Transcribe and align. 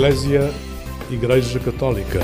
Eclésia 0.00 0.50
Igreja 1.10 1.60
Católica. 1.60 2.20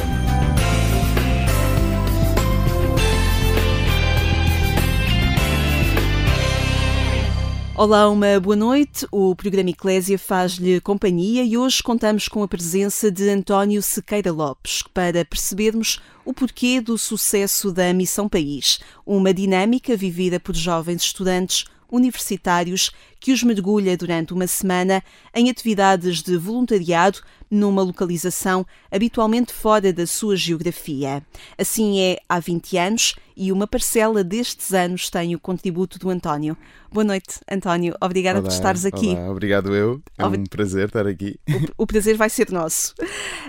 Olá, 7.74 8.09
uma 8.09 8.41
boa 8.41 8.56
noite. 8.56 9.06
O 9.12 9.36
programa 9.36 9.68
Eclésia 9.68 10.18
faz-lhe 10.18 10.80
companhia 10.80 11.45
e 11.45 11.59
hoje 11.59 11.82
contamos 11.82 12.28
com 12.28 12.42
a 12.42 12.48
presença 12.48 13.10
de 13.10 13.28
António 13.28 13.82
Sequeira 13.82 14.32
Lopes 14.32 14.82
para 14.95 15.22
percebermos 15.22 16.00
o 16.24 16.32
porquê 16.32 16.80
do 16.80 16.96
sucesso 16.96 17.70
da 17.70 17.93
Missão 17.93 18.27
País, 18.27 18.80
uma 19.04 19.34
dinâmica 19.34 19.95
vivida 19.95 20.40
por 20.40 20.54
jovens 20.54 21.02
estudantes 21.02 21.66
universitários 21.90 22.90
que 23.20 23.32
os 23.32 23.43
mergulha 23.43 23.96
durante 23.96 24.32
uma 24.32 24.46
semana 24.46 25.02
em 25.34 25.51
atividades 25.51 26.23
de 26.23 26.37
voluntariado 26.37 27.20
numa 27.50 27.82
localização 27.82 28.66
habitualmente 28.91 29.52
fora 29.52 29.92
da 29.92 30.06
sua 30.06 30.37
geografia. 30.37 31.23
Assim 31.59 32.00
é 32.00 32.18
há 32.28 32.38
20 32.38 32.77
anos 32.77 33.14
e 33.37 33.52
uma 33.52 33.66
parcela 33.66 34.24
destes 34.24 34.73
anos 34.73 35.10
tem 35.10 35.34
o 35.34 35.41
contributo 35.41 35.98
do 35.98 36.09
António. 36.09 36.56
Boa 36.90 37.04
noite, 37.04 37.40
António. 37.51 37.95
Obrigada 38.01 38.38
olá, 38.38 38.48
por 38.48 38.54
estares 38.54 38.87
aqui. 38.87 39.09
Olá, 39.09 39.30
obrigado 39.30 39.74
eu. 39.74 40.01
É 40.16 40.24
um 40.24 40.45
prazer 40.45 40.87
estar 40.87 41.06
aqui. 41.06 41.38
O, 41.77 41.82
o, 41.82 41.87
prazer 41.87 42.16
vai 42.16 42.30
ser 42.30 42.51
nosso. 42.51 42.95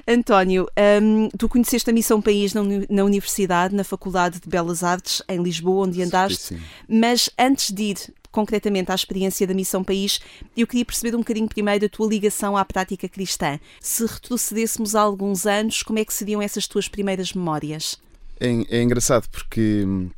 António, 0.05 0.67
um, 1.01 1.29
tu 1.37 1.47
conheceste 1.47 1.89
a 1.89 1.93
Missão 1.93 2.21
País 2.21 2.53
na, 2.53 2.61
na, 2.89 3.03
Universidade, 3.05 3.73
na 3.73 3.85
Faculdade 3.85 4.41
de 4.41 4.49
Belas 4.49 4.83
Artes, 4.83 5.21
em 5.29 5.41
Lisboa, 5.41 5.87
onde 5.87 6.01
andaste. 6.01 6.41
Sim, 6.41 6.57
sim. 6.57 6.63
Mas 6.89 7.29
antes 7.39 7.71
de 7.71 7.83
ir 7.83 7.97
concretamente 8.37 8.91
à 8.91 8.95
experiência 8.95 9.47
da 9.47 9.53
Missão 9.53 9.83
País, 9.83 10.19
eu 10.55 10.67
queria 10.67 10.85
perceber 10.85 11.15
um 11.15 11.19
bocadinho 11.19 11.47
primeiro 11.47 11.85
a 11.85 11.89
tua 11.89 12.07
ligação 12.07 12.55
à 12.55 12.63
prática 12.63 13.07
cristã. 13.07 13.59
Se 13.87 14.05
retrocedêssemos 14.05 14.95
há 14.95 14.99
alguns 14.99 15.45
anos, 15.45 15.81
como 15.81 15.97
é 15.97 16.03
que 16.03 16.13
seriam 16.13 16.41
essas 16.41 16.67
tuas 16.67 16.89
primeiras 16.89 17.31
memórias? 17.31 17.97
É, 18.37 18.49
é 18.69 18.83
engraçado 18.83 19.29
porque 19.29 19.85
hum, 19.87 20.09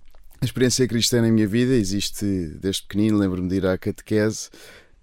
a 0.41 0.45
experiência 0.45 0.87
cristã 0.87 1.21
na 1.21 1.29
minha 1.29 1.47
vida 1.47 1.75
existe 1.75 2.25
desde 2.59 2.81
pequenino, 2.81 3.19
lembro-me 3.19 3.47
de 3.47 3.57
ir 3.57 3.67
à 3.67 3.77
catequese. 3.77 4.49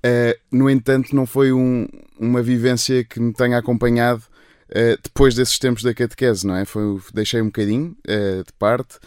Uh, 0.04 0.36
no 0.50 0.68
entanto, 0.68 1.14
não 1.14 1.26
foi 1.26 1.52
um, 1.52 1.86
uma 2.18 2.42
vivência 2.42 3.04
que 3.04 3.20
me 3.20 3.32
tenha 3.32 3.56
acompanhado 3.56 4.24
uh, 4.70 5.00
depois 5.00 5.36
desses 5.36 5.60
tempos 5.60 5.84
da 5.84 5.94
catequese, 5.94 6.44
não 6.44 6.56
é? 6.56 6.64
Foi, 6.64 7.00
deixei 7.14 7.40
um 7.40 7.46
bocadinho 7.46 7.96
uh, 8.04 8.42
de 8.44 8.52
parte. 8.58 8.98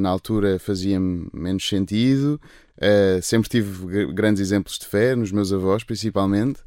na 0.00 0.08
altura 0.08 0.58
fazia-me 0.58 1.28
menos 1.32 1.66
sentido, 1.66 2.40
sempre 3.22 3.48
tive 3.48 4.12
grandes 4.12 4.42
exemplos 4.42 4.78
de 4.80 4.86
fé, 4.86 5.14
nos 5.14 5.30
meus 5.30 5.52
avós 5.52 5.84
principalmente. 5.84 6.58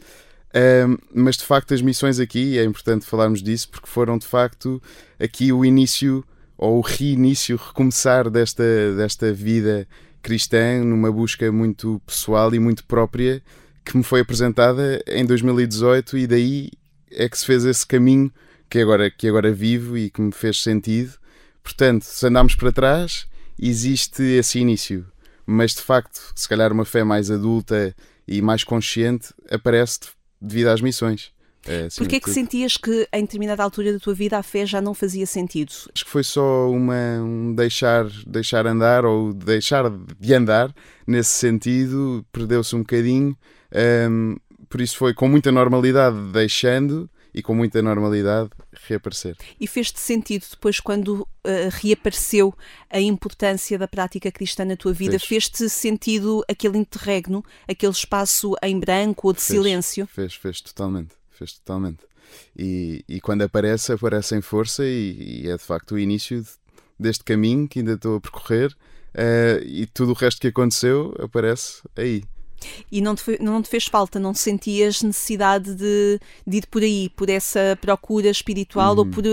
Mas 1.13 1.37
de 1.37 1.43
facto, 1.43 1.73
as 1.73 1.81
missões 1.81 2.19
aqui, 2.19 2.57
é 2.57 2.63
importante 2.63 3.05
falarmos 3.05 3.41
disso, 3.41 3.69
porque 3.69 3.87
foram 3.87 4.17
de 4.17 4.27
facto 4.27 4.81
aqui 5.19 5.51
o 5.51 5.65
início 5.65 6.23
ou 6.57 6.77
o 6.77 6.81
reinício, 6.81 7.57
recomeçar 7.57 8.29
desta, 8.29 8.63
desta 8.95 9.33
vida 9.33 9.87
cristã, 10.21 10.83
numa 10.83 11.11
busca 11.11 11.51
muito 11.51 12.01
pessoal 12.05 12.53
e 12.53 12.59
muito 12.59 12.85
própria, 12.85 13.41
que 13.83 13.97
me 13.97 14.03
foi 14.03 14.21
apresentada 14.21 15.03
em 15.07 15.25
2018, 15.25 16.17
e 16.17 16.27
daí 16.27 16.69
é 17.11 17.27
que 17.27 17.37
se 17.37 17.45
fez 17.45 17.65
esse 17.65 17.85
caminho 17.85 18.31
que 18.69 18.79
agora, 18.79 19.11
que 19.11 19.27
agora 19.27 19.51
vivo 19.51 19.97
e 19.97 20.09
que 20.09 20.21
me 20.21 20.31
fez 20.31 20.61
sentido. 20.61 21.13
Portanto, 21.61 22.03
se 22.03 22.25
andarmos 22.25 22.55
para 22.55 22.71
trás, 22.71 23.27
existe 23.59 24.23
esse 24.23 24.59
início 24.59 25.05
mas 25.45 25.73
de 25.73 25.81
facto, 25.81 26.31
se 26.35 26.47
calhar 26.47 26.71
uma 26.71 26.85
fé 26.85 27.03
mais 27.03 27.29
adulta 27.29 27.95
e 28.27 28.41
mais 28.41 28.63
consciente 28.63 29.33
aparece 29.49 29.99
devido 30.43 30.67
às 30.67 30.81
missões. 30.81 31.31
É, 31.65 31.87
Porquê 31.97 32.17
é 32.17 32.19
que 32.19 32.29
sentias 32.29 32.75
que 32.75 33.07
em 33.13 33.21
determinada 33.21 33.63
altura 33.63 33.93
da 33.93 33.99
tua 33.99 34.13
vida 34.13 34.37
a 34.37 34.43
fé 34.43 34.65
já 34.65 34.81
não 34.81 34.93
fazia 34.93 35.25
sentido? 35.25 35.71
Acho 35.95 36.03
que 36.03 36.11
foi 36.11 36.23
só 36.23 36.69
uma, 36.69 37.21
um 37.21 37.55
deixar, 37.55 38.05
deixar 38.27 38.67
andar 38.67 39.05
ou 39.05 39.33
deixar 39.33 39.89
de 40.19 40.33
andar 40.33 40.75
nesse 41.07 41.31
sentido, 41.31 42.25
perdeu-se 42.33 42.75
um 42.75 42.79
bocadinho, 42.79 43.37
um, 44.09 44.35
por 44.67 44.81
isso 44.81 44.97
foi 44.97 45.13
com 45.13 45.29
muita 45.29 45.53
normalidade 45.53 46.17
deixando 46.33 47.09
e 47.33 47.41
com 47.41 47.55
muita 47.55 47.81
normalidade 47.81 48.49
reaparecer. 48.87 49.35
E 49.59 49.67
fez-te 49.67 49.99
sentido 49.99 50.45
depois 50.49 50.79
quando 50.79 51.21
uh, 51.21 51.27
reapareceu 51.71 52.53
a 52.89 52.99
importância 52.99 53.77
da 53.77 53.87
prática 53.87 54.31
cristã 54.31 54.63
na 54.63 54.75
tua 54.75 54.93
vida? 54.93 55.19
Fez-te 55.19 55.67
sentido 55.69 56.43
aquele 56.47 56.77
interregno, 56.77 57.43
aquele 57.67 57.91
espaço 57.91 58.53
em 58.61 58.79
branco 58.79 59.27
ou 59.27 59.33
de 59.33 59.41
fez, 59.41 59.47
silêncio? 59.47 60.07
Fez, 60.07 60.35
fez 60.35 60.61
totalmente, 60.61 61.15
fez 61.31 61.53
totalmente. 61.53 61.99
E, 62.55 63.03
e 63.07 63.19
quando 63.19 63.41
aparece, 63.41 63.91
aparece 63.91 64.35
em 64.35 64.41
força 64.41 64.85
e, 64.85 65.43
e 65.43 65.49
é 65.49 65.57
de 65.57 65.63
facto 65.63 65.95
o 65.95 65.99
início 65.99 66.41
de, 66.41 66.49
deste 66.99 67.23
caminho 67.23 67.67
que 67.67 67.79
ainda 67.79 67.93
estou 67.93 68.17
a 68.17 68.21
percorrer 68.21 68.71
uh, 68.71 69.63
e 69.65 69.85
tudo 69.87 70.11
o 70.11 70.15
resto 70.15 70.41
que 70.41 70.47
aconteceu 70.47 71.13
aparece 71.19 71.81
aí. 71.95 72.23
E 72.91 73.01
não 73.01 73.15
te, 73.15 73.41
não 73.41 73.61
te 73.61 73.69
fez 73.69 73.85
falta, 73.85 74.19
não 74.19 74.33
sentias 74.33 75.01
necessidade 75.01 75.73
de, 75.75 76.19
de 76.45 76.57
ir 76.57 76.67
por 76.67 76.81
aí, 76.81 77.09
por 77.15 77.29
essa 77.29 77.77
procura 77.81 78.29
espiritual 78.29 78.97
ou, 78.97 79.03
uhum. 79.03 79.11
por, 79.11 79.23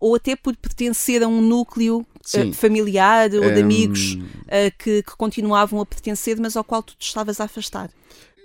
ou 0.00 0.14
até 0.14 0.36
por 0.36 0.56
pertencer 0.56 1.22
a 1.22 1.28
um 1.28 1.40
núcleo 1.40 2.00
uh, 2.00 2.52
familiar 2.52 3.30
ou 3.34 3.52
de 3.52 3.60
amigos 3.60 4.14
uh, 4.14 4.72
que, 4.78 5.02
que 5.02 5.16
continuavam 5.16 5.80
a 5.80 5.86
pertencer, 5.86 6.38
mas 6.38 6.56
ao 6.56 6.64
qual 6.64 6.82
tu 6.82 6.94
te 6.96 7.06
estavas 7.06 7.40
a 7.40 7.44
afastar? 7.44 7.90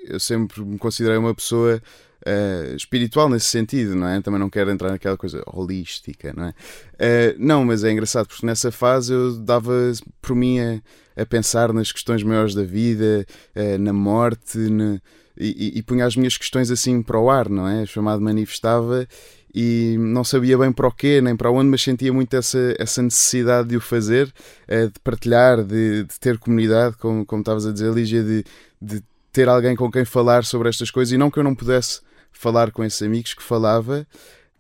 Eu 0.05 0.19
sempre 0.19 0.61
me 0.61 0.77
considerei 0.77 1.17
uma 1.17 1.33
pessoa 1.33 1.81
Uh, 2.25 2.75
espiritual 2.78 3.28
nesse 3.28 3.47
sentido, 3.47 3.95
não 3.95 4.07
é? 4.07 4.22
Também 4.22 4.39
não 4.39 4.50
quero 4.50 4.72
entrar 4.72 4.91
naquela 4.91 5.17
coisa 5.17 5.44
holística, 5.45 6.31
não 6.34 6.45
é? 6.45 6.50
Uh, 6.51 7.35
não, 7.38 7.66
mas 7.66 7.84
é 7.84 7.91
engraçado 7.91 8.28
porque 8.28 8.45
nessa 8.45 8.72
fase 8.72 9.11
eu 9.11 9.35
dava 9.35 9.91
por 10.22 10.34
mim 10.34 10.57
a, 10.57 10.81
a 11.22 11.25
pensar 11.25 11.73
nas 11.73 11.91
questões 11.91 12.23
maiores 12.23 12.56
da 12.56 12.63
vida, 12.63 13.25
uh, 13.53 13.78
na 13.78 13.91
morte, 13.91 14.57
ne, 14.57 15.01
e, 15.38 15.75
e, 15.75 15.79
e 15.79 15.84
punha 15.84 16.06
as 16.06 16.16
minhas 16.16 16.38
questões 16.38 16.72
assim 16.72 17.01
para 17.01 17.19
o 17.19 17.29
ar, 17.29 17.50
não 17.50 17.67
é? 17.67 17.85
Chamado 17.85 18.22
manifestava 18.22 19.05
e 19.53 19.97
não 20.00 20.23
sabia 20.23 20.57
bem 20.57 20.72
para 20.72 20.88
o 20.88 20.91
quê, 20.91 21.19
nem 21.19 21.35
para 21.35 21.51
onde, 21.51 21.69
mas 21.69 21.81
sentia 21.81 22.13
muito 22.13 22.34
essa, 22.38 22.73
essa 22.79 23.01
necessidade 23.01 23.67
de 23.67 23.78
o 23.78 23.81
fazer, 23.81 24.34
de 24.67 25.00
partilhar, 25.03 25.63
de, 25.63 26.05
de 26.05 26.19
ter 26.19 26.40
comunidade, 26.40 26.97
como, 26.97 27.23
como 27.23 27.41
estavas 27.41 27.66
a 27.67 27.72
dizer, 27.72 27.94
Lígia, 27.94 28.23
de, 28.23 28.44
de 28.81 29.03
ter 29.31 29.50
alguém 29.50 29.75
com 29.75 29.91
quem 29.91 30.05
falar 30.05 30.45
sobre 30.45 30.69
estas 30.69 30.90
coisas 30.90 31.11
e 31.11 31.17
não 31.17 31.29
que 31.29 31.40
eu 31.40 31.44
não 31.44 31.55
pudesse 31.55 32.01
falar 32.33 32.71
com 32.71 32.83
esses 32.83 33.01
amigos 33.01 33.33
que 33.33 33.44
falava, 33.44 34.07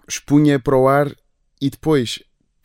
expunha 0.07 0.59
para 0.59 0.77
o 0.77 0.87
ar 0.87 1.11
e 1.61 1.69
depois 1.69 2.19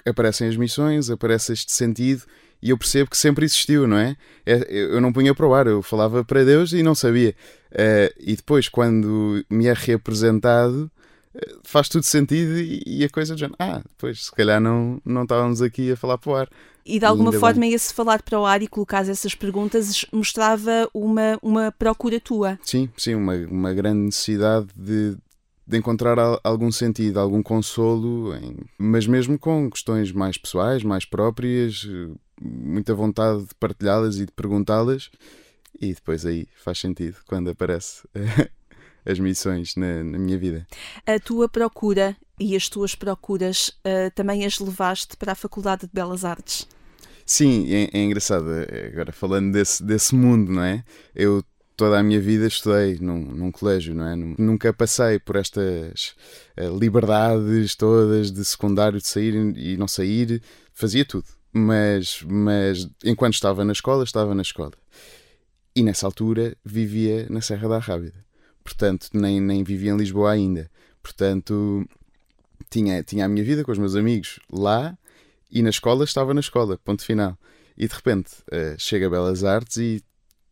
aparecem 0.07 0.49
as 0.49 0.57
missões, 0.57 1.11
aparece 1.11 1.53
este 1.53 1.73
sentido 1.73 2.23
e 2.63 2.71
eu 2.71 2.79
percebo 2.79 3.11
que 3.11 3.17
sempre 3.17 3.45
existiu, 3.45 3.87
não 3.87 3.97
é? 3.97 4.17
é 4.45 4.67
eu 4.69 5.01
não 5.01 5.13
punha 5.13 5.35
para 5.35 5.47
o 5.47 5.55
ar, 5.55 5.67
eu 5.67 5.83
falava 5.83 6.25
para 6.25 6.45
Deus 6.45 6.73
e 6.73 6.83
não 6.83 6.95
sabia. 6.95 7.35
Uh, 7.73 8.13
e 8.19 8.35
depois, 8.35 8.69
quando 8.69 9.45
me 9.49 9.67
é 9.67 9.73
reapresentado, 9.73 10.91
eh, 11.35 11.55
faz 11.63 11.89
tudo 11.89 12.05
sentido 12.05 12.59
e, 12.59 13.05
a 13.05 13.09
coisa 13.09 13.37
já. 13.37 13.49
Ah, 13.59 13.81
depois, 13.89 14.25
se 14.25 14.33
calhar 14.33 14.61
não, 14.61 15.01
não 15.05 15.23
estávamos 15.23 15.63
aqui 15.63 15.93
a 15.93 15.97
falar 15.97 16.19
para 16.19 16.31
o 16.31 16.35
ar. 16.35 16.49
E 16.89 16.99
de 16.99 17.05
alguma 17.05 17.31
forma, 17.33 17.61
bem. 17.61 17.75
esse 17.75 17.93
falar 17.93 18.23
para 18.23 18.41
o 18.41 18.47
ar 18.47 18.63
e 18.63 18.67
colocar 18.67 19.07
essas 19.07 19.35
perguntas 19.35 20.07
mostrava 20.11 20.89
uma, 20.95 21.39
uma 21.43 21.71
procura 21.71 22.19
tua. 22.19 22.59
Sim, 22.63 22.89
sim, 22.97 23.15
uma, 23.15 23.35
uma 23.35 23.75
grande 23.75 23.99
necessidade 23.99 24.69
de, 24.75 25.15
de 25.67 25.77
encontrar 25.77 26.17
algum 26.43 26.73
sentido, 26.73 27.21
algum 27.21 27.43
consolo, 27.43 28.35
em, 28.35 28.57
mas 28.79 29.07
mesmo 29.07 29.39
com 29.39 29.71
questões 29.71 30.11
mais 30.13 30.39
pessoais, 30.39 30.83
mais 30.83 31.05
próprias, 31.05 31.87
muita 32.41 32.95
vontade 32.95 33.41
de 33.45 33.55
partilhá-las 33.61 34.17
e 34.17 34.25
de 34.25 34.33
perguntá-las, 34.33 35.11
e 35.79 35.93
depois 35.93 36.25
aí 36.25 36.49
faz 36.57 36.79
sentido 36.79 37.19
quando 37.27 37.51
aparece 37.51 38.09
as 39.05 39.19
missões 39.19 39.77
na, 39.77 40.03
na, 40.03 40.19
minha 40.19 40.39
vida. 40.39 40.67
A 41.07 41.21
tua 41.21 41.51
procura 41.51 42.17
e 42.41 42.57
as 42.57 42.71
tuas 42.71 42.95
procuras 42.95 43.69
uh, 43.85 44.11
também 44.15 44.47
as 44.47 44.59
levaste 44.59 45.19
para 45.19 45.33
a 45.33 45.35
Faculdade 45.35 45.83
de 45.83 45.93
Belas 45.93 46.25
Artes? 46.25 46.67
Sim, 47.29 47.67
é, 47.71 47.91
é 47.93 48.03
engraçado. 48.03 48.51
É, 48.51 48.87
agora 48.87 49.13
falando 49.13 49.53
desse, 49.53 49.85
desse 49.85 50.15
mundo, 50.15 50.51
não 50.51 50.63
é? 50.63 50.83
Eu 51.15 51.45
toda 51.77 51.99
a 51.99 52.03
minha 52.03 52.19
vida 52.19 52.47
estudei 52.47 52.99
num, 52.99 53.21
num 53.21 53.53
colégio, 53.53 53.95
não 53.95 54.07
é? 54.07 54.17
Nunca 54.17 54.73
passei 54.73 55.19
por 55.19 55.37
estas 55.37 56.15
uh, 56.59 56.77
liberdades 56.79 57.77
todas 57.77 58.33
de 58.33 58.43
secundário, 58.47 58.99
de 58.99 59.07
sair 59.07 59.35
e 59.35 59.77
não 59.77 59.87
sair, 59.87 60.43
fazia 60.73 61.05
tudo. 61.05 61.27
Mas, 61.53 62.23
mas 62.27 62.89
enquanto 63.05 63.35
estava 63.35 63.63
na 63.63 63.73
escola, 63.73 64.05
estava 64.05 64.35
na 64.35 64.43
escola. 64.43 64.73
E 65.77 65.83
nessa 65.83 66.07
altura 66.07 66.57
vivia 66.65 67.27
na 67.29 67.43
Serra 67.43 67.69
da 67.69 67.79
Rábida. 67.79 68.25
Portanto, 68.65 69.11
nem, 69.13 69.39
nem 69.39 69.63
vivia 69.63 69.93
em 69.93 69.97
Lisboa 69.99 70.33
ainda. 70.33 70.71
Portanto, 71.03 71.87
tinha, 72.71 73.03
tinha 73.03 73.27
a 73.27 73.29
minha 73.29 73.45
vida 73.45 73.63
com 73.65 73.73
os 73.73 73.79
meus 73.79 73.95
amigos 73.95 74.41
lá 74.51 74.97
e 75.51 75.63
na 75.63 75.71
escola 75.71 76.05
estava 76.05 76.35
na 76.35 76.41
escola, 76.41 76.79
ponto 76.79 77.05
final. 77.05 77.39
E 77.77 77.87
de 77.87 77.95
repente 77.95 78.31
uh, 78.53 78.79
chega 78.79 79.07
a 79.07 79.11
Belas 79.11 79.45
Artes 79.45 79.77
e 79.77 80.03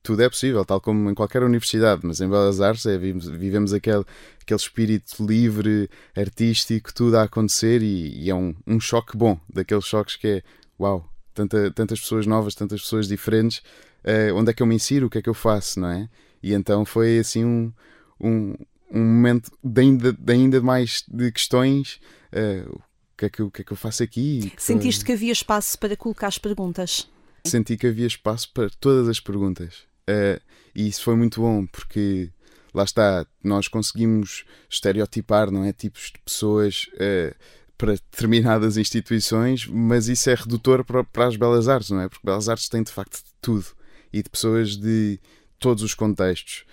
tudo 0.03 0.23
é 0.23 0.29
possível, 0.29 0.65
tal 0.65 0.81
como 0.81 1.11
em 1.11 1.15
qualquer 1.15 1.43
universidade, 1.43 2.03
mas 2.05 2.21
em 2.21 2.29
Belas 2.29 2.61
Artes 2.61 2.87
é, 2.87 2.97
vivemos, 2.97 3.73
aquele, 3.73 4.05
aquele 4.41 4.61
espírito 4.61 5.27
livre, 5.27 5.91
artístico, 6.17 6.95
tudo 6.95 7.17
a 7.17 7.25
acontecer 7.25 7.83
e, 7.83 8.23
e 8.23 8.31
é 8.31 8.35
um, 8.35 8.55
um 8.65 8.79
choque 8.79 9.17
bom, 9.17 9.41
daqueles 9.53 9.85
choques 9.85 10.15
que 10.15 10.29
é 10.29 10.43
uau, 10.79 11.05
tanta, 11.35 11.73
tantas 11.73 11.99
pessoas 11.99 12.25
novas, 12.25 12.55
tantas 12.55 12.83
pessoas 12.83 13.09
diferentes, 13.09 13.59
uh, 14.05 14.35
onde 14.37 14.51
é 14.51 14.55
que 14.55 14.63
eu 14.63 14.67
me 14.67 14.77
insiro, 14.77 15.09
o 15.09 15.11
que 15.11 15.19
é 15.19 15.23
que 15.23 15.29
eu 15.29 15.35
faço, 15.35 15.81
não 15.81 15.89
é? 15.89 16.09
E 16.41 16.55
então 16.55 16.85
foi 16.85 17.19
assim 17.19 17.45
um, 17.45 17.73
um, 18.21 18.55
um 18.93 19.01
momento 19.01 19.51
de 19.65 19.81
ainda, 19.81 20.13
de 20.13 20.33
ainda 20.33 20.61
mais 20.61 21.03
de 21.09 21.33
questões. 21.33 22.01
Uh, 22.33 22.81
que 23.17 23.25
é 23.25 23.31
que 23.31 23.41
eu, 23.41 23.47
o 23.47 23.51
que 23.51 23.63
é 23.63 23.65
que 23.65 23.73
eu 23.73 23.77
faço 23.77 24.03
aqui? 24.03 24.53
Sentiste 24.59 25.05
que 25.05 25.13
havia 25.13 25.33
espaço 25.33 25.79
para 25.79 25.97
colocar 25.97 26.27
as 26.27 26.39
perguntas? 26.39 27.09
Senti 27.47 27.77
que 27.77 27.87
havia 27.87 28.07
espaço 28.07 28.53
para 28.53 28.69
todas 28.79 29.09
as 29.09 29.21
perguntas. 29.21 29.85
Uh, 30.09 30.41
e 30.75 30.87
isso 30.87 31.03
foi 31.03 31.17
muito 31.17 31.41
bom, 31.41 31.67
porque 31.67 32.31
lá 32.75 32.85
está, 32.85 33.27
nós 33.43 33.69
conseguimos 33.69 34.45
estereotipar, 34.69 35.51
não 35.51 35.65
é? 35.65 35.73
Tipos 35.73 36.13
de 36.13 36.19
pessoas 36.25 36.89
uh, 36.95 37.35
para 37.79 37.93
determinadas 37.93 38.77
instituições, 38.77 39.67
mas 39.67 40.09
isso 40.09 40.29
é 40.29 40.35
redutor 40.35 40.85
para, 40.85 41.03
para, 41.03 41.27
as 41.27 41.37
belas 41.37 41.69
artes, 41.69 41.91
não 41.91 42.03
é? 42.03 42.09
Porque 42.09 42.25
belas 42.25 42.49
artes 42.49 42.69
têm 42.69 42.83
de 42.83 42.93
facto 42.93 43.17
de 43.17 43.31
tudo 43.41 43.67
e 44.13 44.23
de 44.23 44.29
pessoas 44.29 44.77
de 44.77 45.19
todos 45.59 45.83
os 45.83 45.95
contextos. 45.95 46.65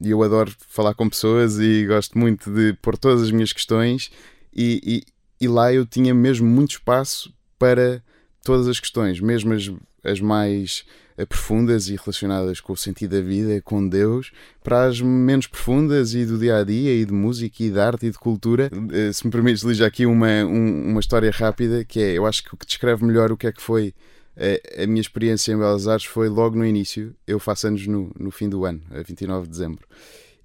E 0.00 0.10
eu 0.10 0.22
adoro 0.22 0.54
falar 0.68 0.94
com 0.94 1.08
pessoas 1.08 1.58
e 1.58 1.84
gosto 1.86 2.16
muito 2.16 2.52
de 2.52 2.72
pôr 2.74 2.96
todas 2.96 3.22
as 3.22 3.32
minhas 3.32 3.52
questões, 3.52 4.12
e, 4.54 5.02
e, 5.44 5.48
lá 5.48 5.72
eu 5.72 5.86
tinha 5.86 6.14
mesmo 6.14 6.46
muito 6.46 6.72
espaço 6.72 7.32
para 7.58 8.02
todas 8.42 8.68
as 8.68 8.78
questões, 8.78 9.20
mesmo 9.20 9.54
as, 9.54 9.70
as 10.02 10.20
mais 10.20 10.84
eh, 11.16 11.24
profundas 11.24 11.88
e 11.88 11.96
relacionadas 11.96 12.60
com 12.60 12.72
o 12.72 12.76
sentido 12.76 13.16
da 13.16 13.22
vida, 13.22 13.60
com 13.62 13.86
Deus, 13.86 14.32
para 14.62 14.84
as 14.84 15.00
menos 15.00 15.46
profundas 15.46 16.14
e 16.14 16.26
do 16.26 16.38
dia 16.38 16.58
a 16.58 16.64
dia, 16.64 16.94
e 16.94 17.04
de 17.04 17.12
música, 17.12 17.62
e 17.62 17.70
de 17.70 17.78
arte, 17.78 18.06
e 18.06 18.10
de 18.10 18.18
cultura. 18.18 18.70
Eh, 18.92 19.12
se 19.12 19.24
me 19.24 19.30
permites, 19.30 19.62
li 19.62 19.74
já 19.74 19.86
aqui 19.86 20.04
uma, 20.04 20.44
um, 20.44 20.90
uma 20.90 21.00
história 21.00 21.30
rápida, 21.30 21.84
que 21.84 22.00
é, 22.00 22.12
eu 22.12 22.26
acho 22.26 22.42
que 22.42 22.54
o 22.54 22.56
que 22.56 22.66
descreve 22.66 23.04
melhor 23.04 23.32
o 23.32 23.36
que 23.36 23.46
é 23.46 23.52
que 23.52 23.62
foi 23.62 23.94
a, 24.36 24.44
eh, 24.44 24.82
a 24.84 24.86
minha 24.86 25.00
experiência 25.00 25.52
em 25.52 25.56
Belas 25.56 25.86
Artes 25.86 26.06
foi 26.06 26.28
logo 26.28 26.56
no 26.56 26.66
início. 26.66 27.14
Eu 27.26 27.38
faço 27.38 27.66
anos 27.66 27.86
no, 27.86 28.10
no 28.18 28.30
fim 28.30 28.48
do 28.48 28.64
ano, 28.64 28.82
a 28.90 29.02
29 29.02 29.44
de 29.44 29.50
dezembro. 29.50 29.86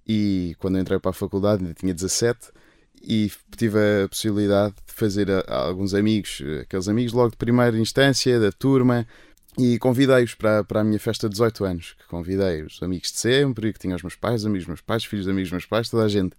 E 0.08 0.56
quando 0.60 0.76
eu 0.76 0.82
entrei 0.82 1.00
para 1.00 1.12
a 1.12 1.14
faculdade, 1.14 1.64
ainda 1.64 1.74
tinha 1.74 1.94
17 1.94 2.52
e 3.02 3.32
tive 3.58 3.78
a 3.78 4.08
possibilidade 4.08 4.76
de 4.86 4.94
fazer 4.94 5.30
a, 5.32 5.40
a 5.48 5.68
alguns 5.68 5.94
amigos, 5.94 6.42
aqueles 6.62 6.88
amigos 6.88 7.14
logo 7.14 7.32
de 7.32 7.38
primeira 7.38 7.78
instância, 7.78 8.40
da 8.40 8.52
turma, 8.52 9.08
e 9.58 9.78
convidei-os 9.78 10.36
para, 10.36 10.64
para 10.64 10.82
a 10.82 10.84
minha 10.84 11.00
festa 11.00 11.28
de 11.28 11.34
18 11.34 11.66
anos, 11.66 11.96
que 12.00 12.08
convidei 12.08 12.64
os 12.64 12.82
amigos 12.82 13.12
de 13.12 13.18
sempre, 13.18 13.74
que 13.74 13.80
tinha 13.80 13.96
os 13.96 14.02
meus 14.02 14.16
pais, 14.16 14.46
amigos 14.46 14.64
dos 14.64 14.68
meus 14.68 14.82
pais, 14.82 15.04
filhos 15.04 15.26
de 15.26 15.32
amigos 15.32 15.50
dos 15.50 15.54
meus 15.54 15.66
pais, 15.66 15.90
toda 15.90 16.06
a 16.06 16.08
gente. 16.08 16.36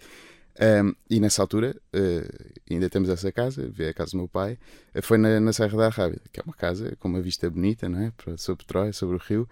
Um, 0.60 0.94
e 1.08 1.20
nessa 1.20 1.42
altura, 1.42 1.76
uh, 1.94 2.52
ainda 2.70 2.90
temos 2.90 3.08
essa 3.08 3.30
casa, 3.32 3.72
é 3.78 3.88
a 3.88 3.94
casa 3.94 4.12
do 4.12 4.18
meu 4.18 4.28
pai, 4.28 4.58
foi 5.02 5.16
na, 5.16 5.40
na 5.40 5.52
Serra 5.52 5.76
da 5.76 5.88
Rábida, 5.88 6.22
que 6.32 6.40
é 6.40 6.42
uma 6.42 6.54
casa 6.54 6.94
com 6.98 7.08
uma 7.08 7.20
vista 7.20 7.48
bonita, 7.48 7.88
não 7.88 8.00
é? 8.00 8.12
sobre 8.36 8.64
Troia, 8.66 8.92
sobre 8.92 9.16
o 9.16 9.18
rio. 9.18 9.48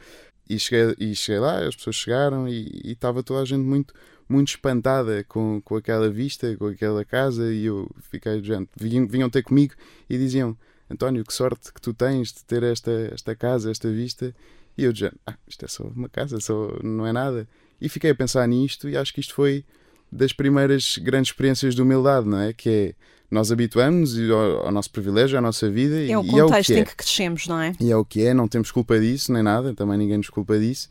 E 0.49 0.59
cheguei, 0.59 0.95
e 0.99 1.15
cheguei 1.15 1.41
lá, 1.41 1.67
as 1.67 1.77
pessoas 1.77 1.97
chegaram 1.97 2.49
e, 2.49 2.81
e 2.85 2.93
estava 2.93 3.23
toda 3.23 3.43
a 3.43 3.45
gente 3.45 3.65
muito, 3.65 3.93
muito 4.29 4.49
espantada 4.49 5.25
com, 5.25 5.61
com 5.65 5.77
aquela 5.77 6.11
vista, 6.11 6.57
com 6.57 6.67
aquela 6.67 7.05
casa. 7.05 7.53
E 7.53 7.67
eu 7.67 7.91
fiquei, 8.11 8.43
gente, 8.43 8.69
vinham, 8.77 9.07
vinham 9.07 9.31
ter 9.31 9.43
comigo 9.43 9.75
e 10.09 10.19
diziam: 10.19 10.57
António, 10.91 11.25
que 11.25 11.33
sorte 11.33 11.73
que 11.73 11.81
tu 11.81 11.93
tens 11.93 12.33
de 12.33 12.45
ter 12.45 12.63
esta, 12.63 12.91
esta 13.13 13.35
casa, 13.35 13.71
esta 13.71 13.91
vista. 13.91 14.35
E 14.77 14.85
eu 14.85 14.93
dizia, 14.93 15.13
ah, 15.27 15.35
isto 15.47 15.65
é 15.65 15.69
só 15.69 15.85
uma 15.85 16.09
casa, 16.09 16.39
só, 16.41 16.79
não 16.83 17.07
é 17.07 17.13
nada. 17.13 17.49
E 17.81 17.89
fiquei 17.89 18.11
a 18.11 18.15
pensar 18.15 18.47
nisto 18.47 18.89
e 18.89 18.97
acho 18.97 19.13
que 19.13 19.21
isto 19.21 19.35
foi 19.35 19.65
das 20.11 20.33
primeiras 20.33 20.99
grandes 20.99 21.31
experiências 21.31 21.75
de 21.75 21.83
humildade, 21.83 22.27
não 22.27 22.41
é? 22.41 22.53
Que 22.53 22.69
é, 22.71 22.95
nós 23.31 23.53
habituamos 23.53 24.17
ao, 24.31 24.67
ao 24.67 24.73
nosso 24.73 24.91
privilégio, 24.91 25.37
à 25.37 25.41
nossa 25.41 25.69
vida. 25.69 26.01
É 26.01 26.17
o 26.17 26.25
contexto 26.25 26.55
é 26.55 26.61
o 26.61 26.63
que 26.63 26.73
é. 26.73 26.79
em 26.79 26.85
que 26.85 26.97
crescemos, 26.97 27.47
não 27.47 27.61
é? 27.61 27.73
E 27.81 27.91
é 27.91 27.97
o 27.97 28.05
que 28.05 28.25
é, 28.25 28.33
não 28.33 28.49
temos 28.49 28.71
culpa 28.71 28.99
disso, 28.99 29.33
nem 29.33 29.43
nada, 29.43 29.75
também 29.75 29.99
ninguém 29.99 30.17
nos 30.17 30.31
culpa 30.31 30.59
disso. 30.59 30.89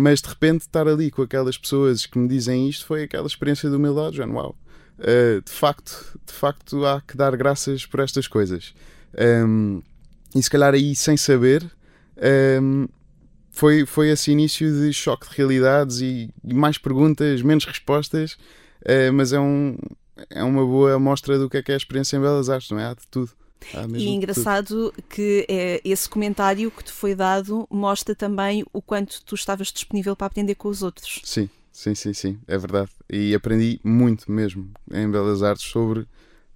Mas 0.00 0.22
de 0.22 0.28
repente 0.28 0.60
estar 0.60 0.86
ali 0.86 1.10
com 1.10 1.22
aquelas 1.22 1.58
pessoas 1.58 2.06
que 2.06 2.16
me 2.16 2.28
dizem 2.28 2.68
isto 2.68 2.86
foi 2.86 3.02
aquela 3.02 3.26
experiência 3.26 3.68
de 3.68 3.74
humildade, 3.74 4.18
já, 4.18 4.26
uau. 4.28 4.56
Uh, 4.96 5.42
de 5.44 5.50
facto, 5.50 6.16
de 6.24 6.32
facto 6.32 6.86
há 6.86 7.00
que 7.00 7.16
dar 7.16 7.36
graças 7.36 7.84
por 7.84 7.98
estas 7.98 8.28
coisas. 8.28 8.72
Um, 9.44 9.82
e 10.36 10.40
se 10.40 10.48
calhar 10.48 10.72
aí, 10.72 10.94
sem 10.94 11.16
saber, 11.16 11.68
um, 12.62 12.86
foi, 13.50 13.84
foi 13.84 14.10
esse 14.10 14.30
início 14.30 14.72
de 14.72 14.92
choque 14.92 15.28
de 15.30 15.36
realidades 15.36 16.00
e, 16.00 16.32
e 16.44 16.54
mais 16.54 16.78
perguntas, 16.78 17.42
menos 17.42 17.64
respostas, 17.64 18.34
uh, 18.82 19.12
mas 19.12 19.32
é, 19.32 19.40
um, 19.40 19.76
é 20.30 20.44
uma 20.44 20.64
boa 20.64 20.94
amostra 20.94 21.36
do 21.40 21.50
que 21.50 21.56
é 21.56 21.62
que 21.62 21.72
é 21.72 21.74
a 21.74 21.76
experiência 21.76 22.16
em 22.16 22.20
Belas 22.20 22.48
Artes, 22.48 22.70
não 22.70 22.78
é? 22.78 22.84
Há 22.84 22.94
de 22.94 23.04
tudo. 23.10 23.32
E 23.96 24.08
engraçado 24.08 24.92
que 25.08 25.46
é, 25.48 25.80
esse 25.84 26.08
comentário 26.08 26.70
que 26.70 26.84
te 26.84 26.92
foi 26.92 27.14
dado 27.14 27.66
mostra 27.70 28.14
também 28.14 28.64
o 28.72 28.80
quanto 28.80 29.22
tu 29.24 29.34
estavas 29.34 29.68
disponível 29.68 30.14
para 30.14 30.26
aprender 30.26 30.54
com 30.54 30.68
os 30.68 30.82
outros. 30.82 31.20
Sim, 31.24 31.48
sim, 31.72 31.94
sim, 31.94 32.12
sim, 32.12 32.38
é 32.46 32.56
verdade. 32.56 32.90
E 33.10 33.34
aprendi 33.34 33.80
muito 33.82 34.30
mesmo 34.30 34.70
em 34.92 35.10
Belas 35.10 35.42
Artes 35.42 35.66
sobre, 35.66 36.06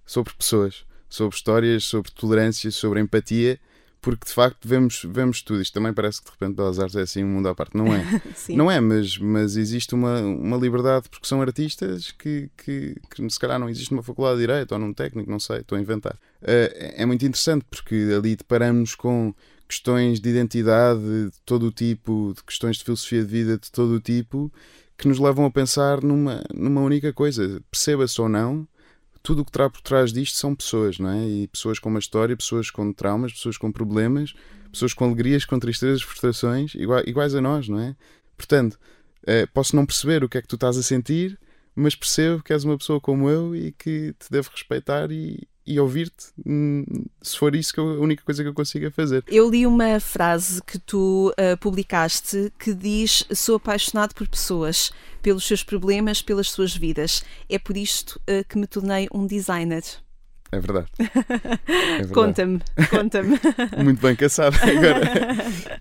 sobre 0.05 0.33
pessoas 0.33 0.85
sobre 1.13 1.35
histórias, 1.35 1.83
sobre 1.83 2.11
tolerância, 2.11 2.71
sobre 2.71 2.99
empatia, 2.99 3.59
porque 4.03 4.25
de 4.27 4.33
facto 4.33 4.67
vemos, 4.67 5.01
vemos 5.09 5.41
tudo. 5.41 5.61
Isto 5.61 5.75
também 5.75 5.93
parece 5.93 6.19
que 6.19 6.25
de 6.25 6.31
repente 6.31 6.57
Belas 6.57 6.77
Artes 6.77 6.95
é 6.97 7.01
assim 7.01 7.23
um 7.23 7.29
mundo 7.29 7.47
à 7.47 7.55
parte. 7.55 7.75
Não 7.75 7.87
é. 7.87 8.03
não 8.49 8.69
é, 8.69 8.79
mas, 8.81 9.17
mas 9.17 9.55
existe 9.55 9.95
uma, 9.95 10.19
uma 10.19 10.57
liberdade 10.57 11.07
porque 11.09 11.25
são 11.25 11.41
artistas 11.41 12.11
que, 12.11 12.49
que, 12.57 12.97
que 13.09 13.29
se 13.29 13.39
calhar 13.39 13.57
não 13.57 13.69
existe 13.69 13.91
numa 13.91 14.03
faculdade 14.03 14.35
de 14.35 14.41
Direito 14.41 14.73
ou 14.73 14.79
num 14.79 14.93
técnico, 14.93 15.31
não 15.31 15.39
sei, 15.39 15.59
estou 15.59 15.77
a 15.77 15.81
inventar. 15.81 16.15
Uh, 16.41 16.67
é 16.75 17.05
muito 17.05 17.25
interessante 17.25 17.65
porque 17.69 17.95
ali 18.15 18.35
deparamos 18.35 18.93
com 18.93 19.33
questões 19.69 20.19
de 20.19 20.29
identidade 20.29 20.99
de 21.01 21.39
todo 21.45 21.67
o 21.67 21.71
tipo, 21.71 22.33
de 22.35 22.43
questões 22.43 22.75
de 22.75 22.83
filosofia 22.83 23.23
de 23.23 23.31
vida 23.31 23.57
de 23.57 23.71
todo 23.71 23.93
o 23.93 24.01
tipo, 24.01 24.51
que 24.97 25.07
nos 25.07 25.17
levam 25.17 25.45
a 25.45 25.51
pensar 25.51 26.03
numa, 26.03 26.43
numa 26.53 26.81
única 26.81 27.13
coisa, 27.13 27.61
perceba-se 27.71 28.19
ou 28.19 28.27
não, 28.27 28.67
tudo 29.23 29.41
o 29.41 29.45
que 29.45 29.49
está 29.49 29.69
por 29.69 29.81
trás 29.81 30.11
disto 30.11 30.37
são 30.37 30.53
pessoas, 30.53 30.99
não 30.99 31.09
é? 31.09 31.25
E 31.25 31.47
pessoas 31.47 31.79
com 31.79 31.89
uma 31.89 31.99
história, 31.99 32.35
pessoas 32.35 32.69
com 32.69 32.91
traumas, 32.91 33.31
pessoas 33.31 33.57
com 33.57 33.71
problemas, 33.71 34.33
pessoas 34.71 34.93
com 34.93 35.05
alegrias, 35.05 35.45
com 35.45 35.57
tristezas, 35.57 36.01
frustrações, 36.01 36.75
iguais, 36.75 37.07
iguais 37.07 37.33
a 37.33 37.41
nós, 37.41 37.69
não 37.69 37.79
é? 37.79 37.95
Portanto, 38.35 38.77
eh, 39.25 39.45
posso 39.47 39.75
não 39.75 39.85
perceber 39.85 40.23
o 40.23 40.29
que 40.29 40.37
é 40.37 40.41
que 40.41 40.47
tu 40.47 40.55
estás 40.55 40.77
a 40.77 40.83
sentir, 40.83 41.39
mas 41.73 41.95
percebo 41.95 42.43
que 42.43 42.51
és 42.51 42.65
uma 42.65 42.77
pessoa 42.77 42.99
como 42.99 43.29
eu 43.29 43.55
e 43.55 43.71
que 43.71 44.13
te 44.19 44.29
devo 44.29 44.51
respeitar 44.51 45.09
e, 45.09 45.47
e 45.65 45.79
ouvir-te, 45.79 46.27
hum, 46.45 46.83
se 47.21 47.37
for 47.37 47.55
isso 47.55 47.73
que 47.73 47.79
eu, 47.79 47.89
a 47.89 47.99
única 47.99 48.23
coisa 48.23 48.43
que 48.43 48.49
eu 48.49 48.53
consiga 48.53 48.91
fazer. 48.91 49.23
Eu 49.27 49.49
li 49.49 49.65
uma 49.65 49.99
frase 49.99 50.61
que 50.63 50.77
tu 50.77 51.29
uh, 51.31 51.57
publicaste 51.57 52.51
que 52.59 52.73
diz: 52.73 53.25
Sou 53.33 53.55
apaixonado 53.55 54.13
por 54.13 54.27
pessoas, 54.27 54.91
pelos 55.21 55.45
seus 55.45 55.63
problemas, 55.63 56.21
pelas 56.21 56.49
suas 56.49 56.75
vidas. 56.75 57.23
É 57.49 57.57
por 57.57 57.77
isto 57.77 58.19
uh, 58.29 58.47
que 58.47 58.57
me 58.57 58.67
tornei 58.67 59.07
um 59.13 59.25
designer. 59.25 59.83
É 60.53 60.59
verdade. 60.59 60.87
É 61.65 61.97
verdade. 61.97 62.13
conta-me, 62.13 62.61
conta-me. 62.89 63.39
Muito 63.83 64.01
bem 64.01 64.15
caçado 64.15 64.55
agora. 64.61 65.01